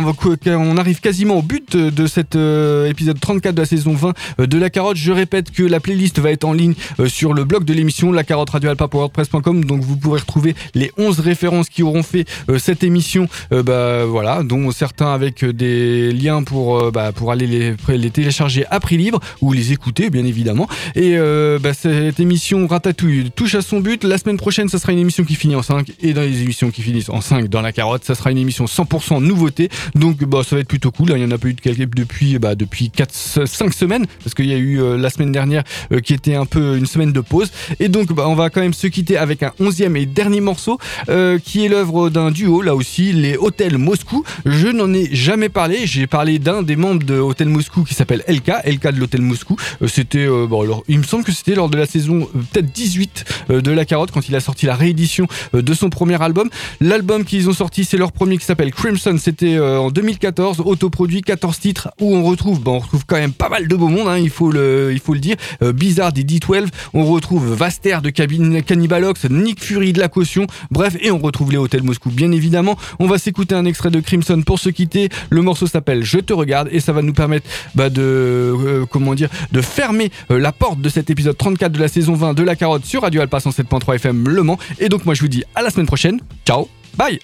on 0.46 0.76
arrive 0.76 1.00
quasiment 1.00 1.36
au 1.38 1.42
but 1.42 1.76
de, 1.90 2.06
cet 2.06 2.36
euh, 2.36 2.88
épisode 2.88 3.18
34 3.18 3.54
de 3.54 3.60
la 3.60 3.66
saison 3.66 3.94
20 3.94 4.14
euh, 4.40 4.46
de 4.46 4.58
La 4.58 4.70
Carotte. 4.70 4.96
Je 4.96 5.12
répète 5.12 5.50
que 5.50 5.62
la 5.62 5.80
playlist 5.80 6.18
va 6.18 6.30
être 6.30 6.44
en 6.44 6.52
ligne 6.52 6.74
euh, 7.00 7.08
sur 7.08 7.34
le 7.34 7.44
blog 7.44 7.64
de 7.64 7.72
l'émission 7.72 8.12
la 8.12 8.24
carotte 8.24 8.50
radio 8.50 8.70
wordpress.com 8.70 9.64
donc 9.64 9.82
vous 9.82 9.96
pourrez 9.96 10.20
retrouver 10.20 10.54
les 10.74 10.92
11 10.98 11.20
références 11.20 11.68
qui 11.68 11.82
auront 11.82 12.02
fait 12.02 12.26
cette 12.58 12.84
émission 12.84 13.28
bah, 13.50 14.04
voilà 14.04 14.42
dont 14.42 14.70
certains 14.70 15.12
avec 15.12 15.44
des 15.44 16.12
liens 16.12 16.42
pour, 16.42 16.90
bah, 16.92 17.12
pour 17.12 17.32
aller 17.32 17.46
les, 17.46 18.10
télécharger 18.10 18.64
à 18.70 18.80
prix 18.80 18.96
libre 18.96 19.20
ou 19.40 19.52
les 19.52 19.72
écouter 19.72 20.10
bien 20.10 20.24
évidemment. 20.24 20.68
Et 20.94 21.16
bah, 21.60 21.74
cette 21.74 22.20
émission 22.20 22.66
Ratatouille 22.66 23.30
touche 23.34 23.54
à 23.54 23.62
son 23.62 23.80
but. 23.80 24.04
La 24.04 24.18
semaine 24.18 24.36
prochaine 24.36 24.68
ça 24.68 24.78
sera 24.78 24.92
une 24.92 24.98
émission 24.98 25.24
qui 25.24 25.34
finit 25.34 25.56
en 25.56 25.62
5 25.62 25.92
et 26.00 26.12
dans 26.12 26.22
les 26.22 26.42
émissions 26.42 26.70
qui 26.70 26.82
finissent 26.82 27.10
en 27.10 27.20
5 27.20 27.48
dans 27.48 27.62
la 27.62 27.72
carotte 27.72 28.04
ça 28.04 28.14
sera 28.14 28.30
une 28.30 28.38
émission 28.38 28.64
100% 28.64 29.22
nouveauté. 29.22 29.68
Donc 29.94 30.24
bah, 30.24 30.42
ça 30.44 30.56
va 30.56 30.60
être 30.60 30.68
plutôt 30.68 30.90
cool. 30.90 31.10
Il 31.10 31.22
y 31.22 31.24
en 31.24 31.30
a 31.30 31.38
pas 31.38 31.48
eu 31.48 31.54
de 31.54 31.60
depuis 31.72 32.38
bah, 32.38 32.54
depuis 32.54 32.90
4 32.90 33.12
5 33.46 33.72
semaines 33.72 34.06
parce 34.22 34.34
qu'il 34.34 34.46
y 34.46 34.54
a 34.54 34.56
eu 34.56 34.80
euh, 34.80 34.96
la 34.96 35.10
semaine 35.10 35.32
dernière 35.32 35.62
euh, 35.92 36.00
qui 36.00 36.14
était 36.14 36.34
un 36.34 36.46
peu 36.46 36.76
une 36.76 36.86
semaine 36.86 37.12
de 37.12 37.20
pause. 37.20 37.50
Et 37.80 37.88
donc 37.88 38.12
bah, 38.12 38.24
on 38.28 38.34
va 38.34 38.50
quand 38.50 38.60
même 38.60 38.74
se 38.74 38.86
quitter 38.86 39.16
avec 39.16 39.42
un 39.42 39.52
onzième 39.60 39.96
et 39.96 40.06
dernier 40.06 40.40
morceau 40.40 40.78
euh, 41.08 41.38
qui 41.38 41.64
est 41.64 41.68
l'œuvre 41.68 42.10
d'un 42.10 42.30
duo 42.30 42.62
là 42.62 42.74
aussi 42.74 43.12
les 43.12 43.36
Hôtels 43.36 43.78
Moscou. 43.78 44.24
Je 44.44 44.68
n'en 44.68 44.92
ai 44.92 45.14
jamais 45.14 45.48
parlé. 45.48 45.86
J'ai 45.86 46.06
parlé 46.06 46.38
d'un 46.38 46.62
des 46.62 46.76
membres 46.76 47.04
de 47.04 47.18
Hôtel 47.18 47.48
Moscou 47.48 47.84
qui 47.84 47.94
s'appelle 47.94 48.24
LK 48.28 48.50
LK 48.66 48.92
de 48.94 49.00
l'Hôtel 49.00 49.22
Moscou. 49.22 49.56
Euh, 49.82 49.88
c'était 49.88 50.26
euh, 50.26 50.46
bon 50.46 50.62
alors, 50.62 50.82
il 50.88 50.98
me 50.98 51.04
semble 51.04 51.24
que 51.24 51.32
c'était 51.32 51.54
lors 51.54 51.68
de 51.68 51.76
la 51.76 51.86
saison 51.86 52.28
euh, 52.34 52.40
peut-être 52.52 52.72
18 52.72 53.24
euh, 53.50 53.60
de 53.60 53.70
La 53.70 53.84
Carotte 53.84 54.10
quand 54.10 54.28
il 54.28 54.34
a 54.34 54.40
sorti 54.40 54.66
la 54.66 54.74
réédition 54.74 55.26
euh, 55.54 55.62
de 55.62 55.74
son 55.74 55.90
premier 55.90 56.20
album. 56.22 56.48
L'album 56.80 57.24
qu'ils 57.24 57.48
ont 57.48 57.52
sorti 57.52 57.84
c'est 57.84 57.96
leur 57.96 58.12
premier 58.12 58.38
qui 58.38 58.44
s'appelle 58.44 58.72
Crimson. 58.72 59.16
C'était 59.18 59.56
euh, 59.56 59.78
en 59.78 59.90
2014 59.90 60.60
autoproduit 60.64 61.22
14 61.22 61.58
titres 61.62 61.90
où 62.00 62.14
on 62.14 62.24
retrouve 62.24 62.60
on 62.66 62.78
retrouve 62.78 63.04
quand 63.06 63.16
même 63.16 63.32
pas 63.32 63.48
mal 63.48 63.68
de 63.68 63.76
beau 63.76 63.88
monde 63.88 64.08
hein, 64.08 64.18
il 64.18 64.30
faut 64.30 64.50
le 64.50 65.18
dire. 65.18 65.36
Bizarre 65.74 66.12
des 66.12 66.24
D12 66.24 66.68
on 66.92 67.04
retrouve 67.06 67.54
Vaster 67.54 67.98
de 68.02 68.10
Cannibalox 68.10 69.26
Nick 69.30 69.62
Fury 69.62 69.92
de 69.92 70.00
la 70.00 70.08
caution. 70.08 70.46
Bref 70.70 70.96
et 71.00 71.10
on 71.10 71.18
retrouve 71.18 71.50
les 71.52 71.58
hôtels 71.58 71.82
Moscou 71.82 72.10
bien 72.10 72.32
évidemment. 72.32 72.76
On 72.98 73.06
va 73.06 73.18
s'écouter 73.18 73.54
un 73.54 73.64
extrait 73.64 73.90
de 73.90 74.00
Crimson 74.00 74.42
pour 74.44 74.58
se 74.58 74.68
quitter. 74.68 75.08
Le 75.30 75.42
morceau 75.42 75.66
s'appelle 75.66 76.04
Je 76.04 76.18
te 76.18 76.32
regarde 76.32 76.68
et 76.72 76.80
ça 76.80 76.92
va 76.92 77.02
nous 77.02 77.12
permettre 77.12 77.48
bah, 77.74 77.90
de 77.90 78.02
euh, 78.02 78.86
comment 78.86 79.14
dire 79.14 79.28
de 79.52 79.60
fermer 79.60 80.10
euh, 80.30 80.38
la 80.38 80.52
porte 80.52 80.80
de 80.80 80.88
cet 80.88 81.10
épisode 81.10 81.36
34 81.36 81.72
de 81.72 81.78
la 81.78 81.88
saison 81.88 82.14
20 82.14 82.34
de 82.34 82.42
la 82.42 82.56
carotte 82.56 82.84
sur 82.84 83.02
Radio 83.02 83.20
Alpa 83.20 83.38
107.3 83.38 83.96
FM 83.96 84.28
Le 84.28 84.42
Mans. 84.42 84.58
Et 84.78 84.88
donc 84.88 85.04
moi 85.04 85.14
je 85.14 85.20
vous 85.20 85.28
dis 85.28 85.44
à 85.54 85.62
la 85.62 85.70
semaine 85.70 85.86
prochaine. 85.86 86.20
Ciao. 86.44 86.68
Bye 86.96 87.20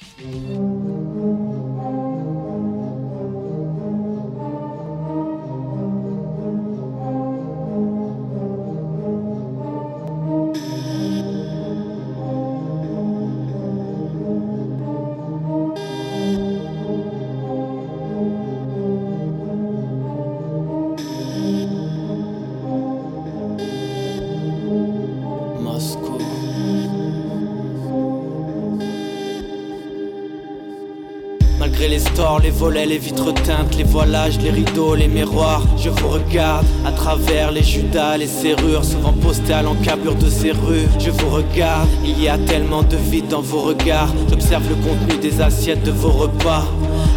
Les 32.42 32.50
volets, 32.50 32.84
les 32.84 32.98
vitres 32.98 33.32
teintes, 33.32 33.76
les 33.76 33.84
voilages, 33.84 34.40
les 34.40 34.50
rideaux, 34.50 34.96
les 34.96 35.06
miroirs, 35.06 35.62
je 35.76 35.88
vous 35.88 36.08
regarde 36.08 36.66
à 36.84 36.90
travers 36.90 37.52
les 37.52 37.62
judas, 37.62 38.16
les 38.16 38.26
serrures, 38.26 38.84
souvent 38.84 39.12
postées 39.12 39.52
à 39.52 39.62
l'encabure 39.62 40.16
de 40.16 40.28
ces 40.28 40.50
rues. 40.50 40.88
Je 40.98 41.10
vous 41.10 41.30
regarde, 41.30 41.88
il 42.04 42.20
y 42.20 42.28
a 42.28 42.36
tellement 42.36 42.82
de 42.82 42.96
vide 42.96 43.28
dans 43.28 43.40
vos 43.40 43.60
regards. 43.60 44.12
J'observe 44.30 44.68
le 44.68 44.74
contenu 44.74 45.16
des 45.20 45.40
assiettes 45.40 45.84
de 45.84 45.92
vos 45.92 46.10
repas. 46.10 46.64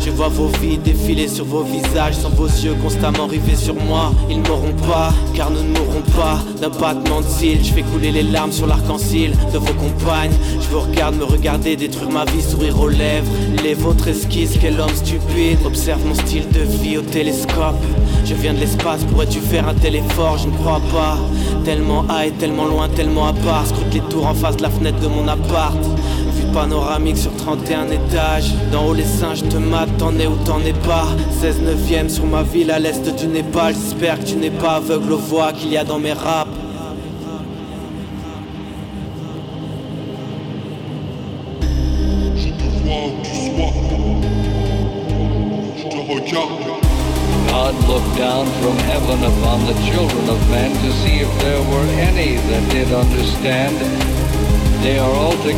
Je 0.04 0.10
vois 0.10 0.30
vos 0.30 0.48
vies 0.60 0.78
défiler 0.78 1.28
sur 1.28 1.46
vos 1.46 1.64
visages 1.64 2.16
Sans 2.16 2.30
vos 2.30 2.48
yeux 2.48 2.74
constamment 2.82 3.28
rivés 3.28 3.56
sur 3.56 3.76
moi. 3.76 4.12
Ils 4.30 4.40
mourront 4.40 4.74
pas, 4.88 5.14
car 5.36 5.52
nous 5.52 5.62
ne 5.62 5.78
mourrons 5.78 6.02
pas 6.16 6.40
D'un 6.60 6.70
battement 6.70 7.22
de 7.22 7.28
cils, 7.28 7.64
je 7.64 7.72
fais 7.72 7.84
couler 7.84 8.12
les 8.12 8.24
larmes 8.24 8.52
sur 8.52 8.66
l'arc-en-ciel 8.66 9.34
De 9.54 9.60
vos 9.60 9.74
compagnes, 9.74 10.32
je 10.60 10.68
vous 10.70 10.82
regarde 10.82 11.16
me 11.16 11.24
regarder 11.24 11.76
Détruire 11.76 12.10
ma 12.10 12.26
vie, 12.26 12.42
sourire 12.42 12.80
aux 12.80 12.90
lèvres. 12.90 13.32
Les 13.64 13.74
vôtres 13.76 14.08
esquisses, 14.08 14.58
quel 14.60 14.80
homme 14.80 14.94
stupide. 14.94 15.60
Observe 15.66 16.06
mon 16.06 16.16
style 16.16 16.50
de 16.50 16.62
vie 16.62 16.98
au 16.98 17.02
télescope. 17.02 17.82
Je 18.26 18.34
viens 18.34 18.54
de 18.54 18.60
l'espace, 18.60 19.04
pourrais-tu 19.04 19.40
faire 19.40 19.68
un 19.68 19.74
tel 19.74 19.96
effort? 19.96 20.38
Je 20.38 20.48
ne 20.48 20.54
crois 20.58 20.82
pas. 20.92 21.18
Tellement 21.64 22.06
high, 22.10 22.36
tellement 22.40 22.66
loin, 22.66 22.90
tellement 22.90 23.28
à 23.28 23.34
part. 23.34 23.68
Scrute 23.68 23.94
les 23.94 24.02
tours 24.02 24.26
en 24.26 24.34
face 24.34 24.58
de 24.58 24.64
la 24.64 24.70
fenêtre 24.70 25.00
de 25.00 25.08
mon 25.08 25.28
appart 25.28 25.78
panoramique 26.54 27.18
sur 27.18 27.36
31 27.36 27.90
étages. 27.92 28.52
D'en 28.72 28.88
haut 28.88 28.94
les 28.94 29.06
singes 29.06 29.44
te 29.44 29.58
matent, 29.58 29.98
t'en 29.98 30.18
es 30.18 30.28
ou 30.28 30.36
t'en 30.46 30.60
es 30.60 30.74
pas. 30.74 31.08
16 31.42 31.62
neuvième 31.62 32.10
sur 32.10 32.26
ma 32.26 32.44
ville 32.44 32.72
à 32.72 32.80
l'est 32.80 33.04
du 33.16 33.28
Népal 33.28 33.74
J'espère 33.74 34.20
que 34.20 34.26
tu 34.26 34.36
n'es 34.36 34.52
pas 34.52 34.76
aveugle 34.76 35.14
aux 35.14 35.18
voix 35.18 35.54
qu'il 35.54 35.72
y 35.72 35.78
a 35.78 35.84
dans 35.84 36.00
mes 36.00 36.14
raps 36.14 36.61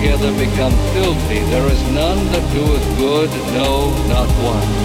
are 0.03 0.11
altogether 0.11 0.31
become 0.37 0.71
filthy. 0.93 1.39
There 1.49 1.67
is 1.67 1.81
none 1.91 2.25
that 2.31 2.53
doeth 2.53 2.97
good, 2.97 3.29
no, 3.53 3.89
not 4.07 4.27
one. 4.43 4.82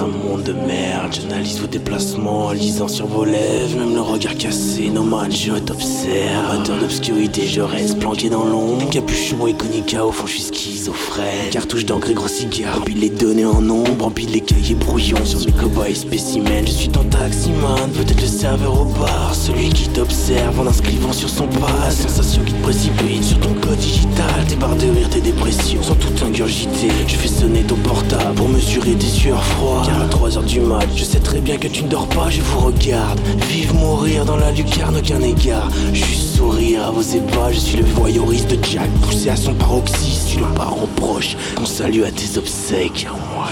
Un 0.00 0.06
monde 0.06 0.42
de 0.42 0.52
merde. 0.52 1.12
J'analyse 1.12 1.60
vos 1.60 1.66
déplacements 1.66 2.46
en 2.46 2.52
lisant 2.52 2.88
sur 2.88 3.06
vos 3.06 3.24
lèvres. 3.24 3.78
Même 3.78 3.94
le 3.94 4.00
regard 4.00 4.36
cassé, 4.36 4.90
no 4.90 5.02
man, 5.02 5.30
je 5.30 5.52
t'observe. 5.52 6.50
Amateur 6.50 6.78
d'obscurité, 6.78 7.46
je 7.46 7.60
reste 7.60 7.98
planqué 7.98 8.28
dans 8.28 8.44
l'ombre. 8.44 8.88
Capuchon 8.90 9.46
et 9.46 9.54
conica, 9.54 10.04
au 10.04 10.12
fond, 10.12 10.26
je 10.26 10.32
suis 10.32 10.42
schizophrène. 10.42 11.50
Cartouche 11.50 11.84
d'encre 11.84 12.12
gros 12.12 12.28
cigare. 12.28 12.78
Empile 12.78 13.00
les 13.00 13.10
données 13.10 13.44
en 13.44 13.60
nombre, 13.60 14.06
empile 14.06 14.30
les 14.30 14.40
cahiers 14.40 14.74
brouillons. 14.74 15.24
Sur 15.24 15.40
mes 15.40 15.52
cobayes 15.52 15.94
spécimens, 15.94 16.66
je 16.66 16.72
suis 16.72 16.88
ton 16.88 17.04
taximan. 17.04 17.90
Peut-être 17.94 18.20
le 18.20 18.26
serveur 18.28 18.80
au 18.80 18.84
bar, 18.84 19.34
celui 19.34 19.70
qui 19.70 19.88
t'observe 19.88 20.60
en 20.60 20.66
inscrivant 20.66 21.12
sur 21.12 21.28
son 21.28 21.46
pas. 21.46 21.90
Sensation 21.90 22.42
qui 22.44 22.52
te 22.52 22.62
précipite 22.62 23.24
sur 23.24 23.40
ton 23.40 23.54
code 23.54 23.78
digital. 23.78 24.44
Tes 24.48 24.56
barres 24.56 24.76
de 24.76 24.86
rire, 24.86 25.08
tes 25.10 25.20
dépressions 25.20 25.82
sont 25.82 25.94
toutes 25.94 26.22
ingurgitées. 26.22 26.92
Je 27.06 27.16
fais 27.16 27.28
sonner 27.28 27.62
ton 27.62 27.76
portable 27.76 28.34
pour 28.34 28.48
mesurer 28.48 28.92
tes 28.92 29.06
sueurs 29.06 29.44
froides. 29.44 29.87
Car 29.88 30.02
à 30.02 30.06
3h 30.06 30.44
du 30.44 30.60
mat, 30.60 30.86
je 30.94 31.02
sais 31.02 31.18
très 31.18 31.40
bien 31.40 31.56
que 31.56 31.66
tu 31.66 31.82
ne 31.82 31.88
dors 31.88 32.08
pas, 32.08 32.28
je 32.28 32.42
vous 32.42 32.60
regarde. 32.60 33.18
Vive 33.48 33.74
mourir 33.74 34.26
dans 34.26 34.36
la 34.36 34.50
lucarne, 34.50 34.98
aucun 34.98 35.22
égard. 35.22 35.70
Juste 35.94 36.36
sourire 36.36 36.86
à 36.88 36.90
vos 36.90 37.00
ébats, 37.00 37.50
je 37.52 37.58
suis 37.58 37.78
le 37.78 37.84
voyeuriste 37.84 38.50
de 38.50 38.62
Jack, 38.62 38.90
poussé 39.00 39.30
à 39.30 39.36
son 39.36 39.54
paroxysme. 39.54 40.26
Je 40.26 40.30
suis 40.32 40.38
le 40.40 40.54
parent 40.54 40.88
proche, 40.96 41.36
qu'on 41.56 41.64
salue 41.64 42.02
à 42.02 42.10
tes 42.10 42.36
obsèques. 42.36 43.06
À 43.10 43.48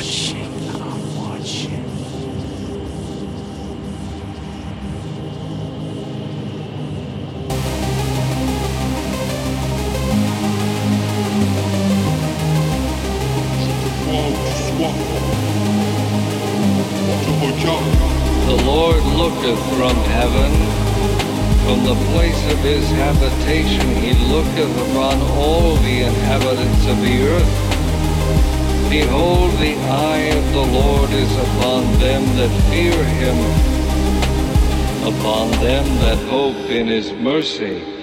his 36.96 37.12
mercy. 37.12 37.95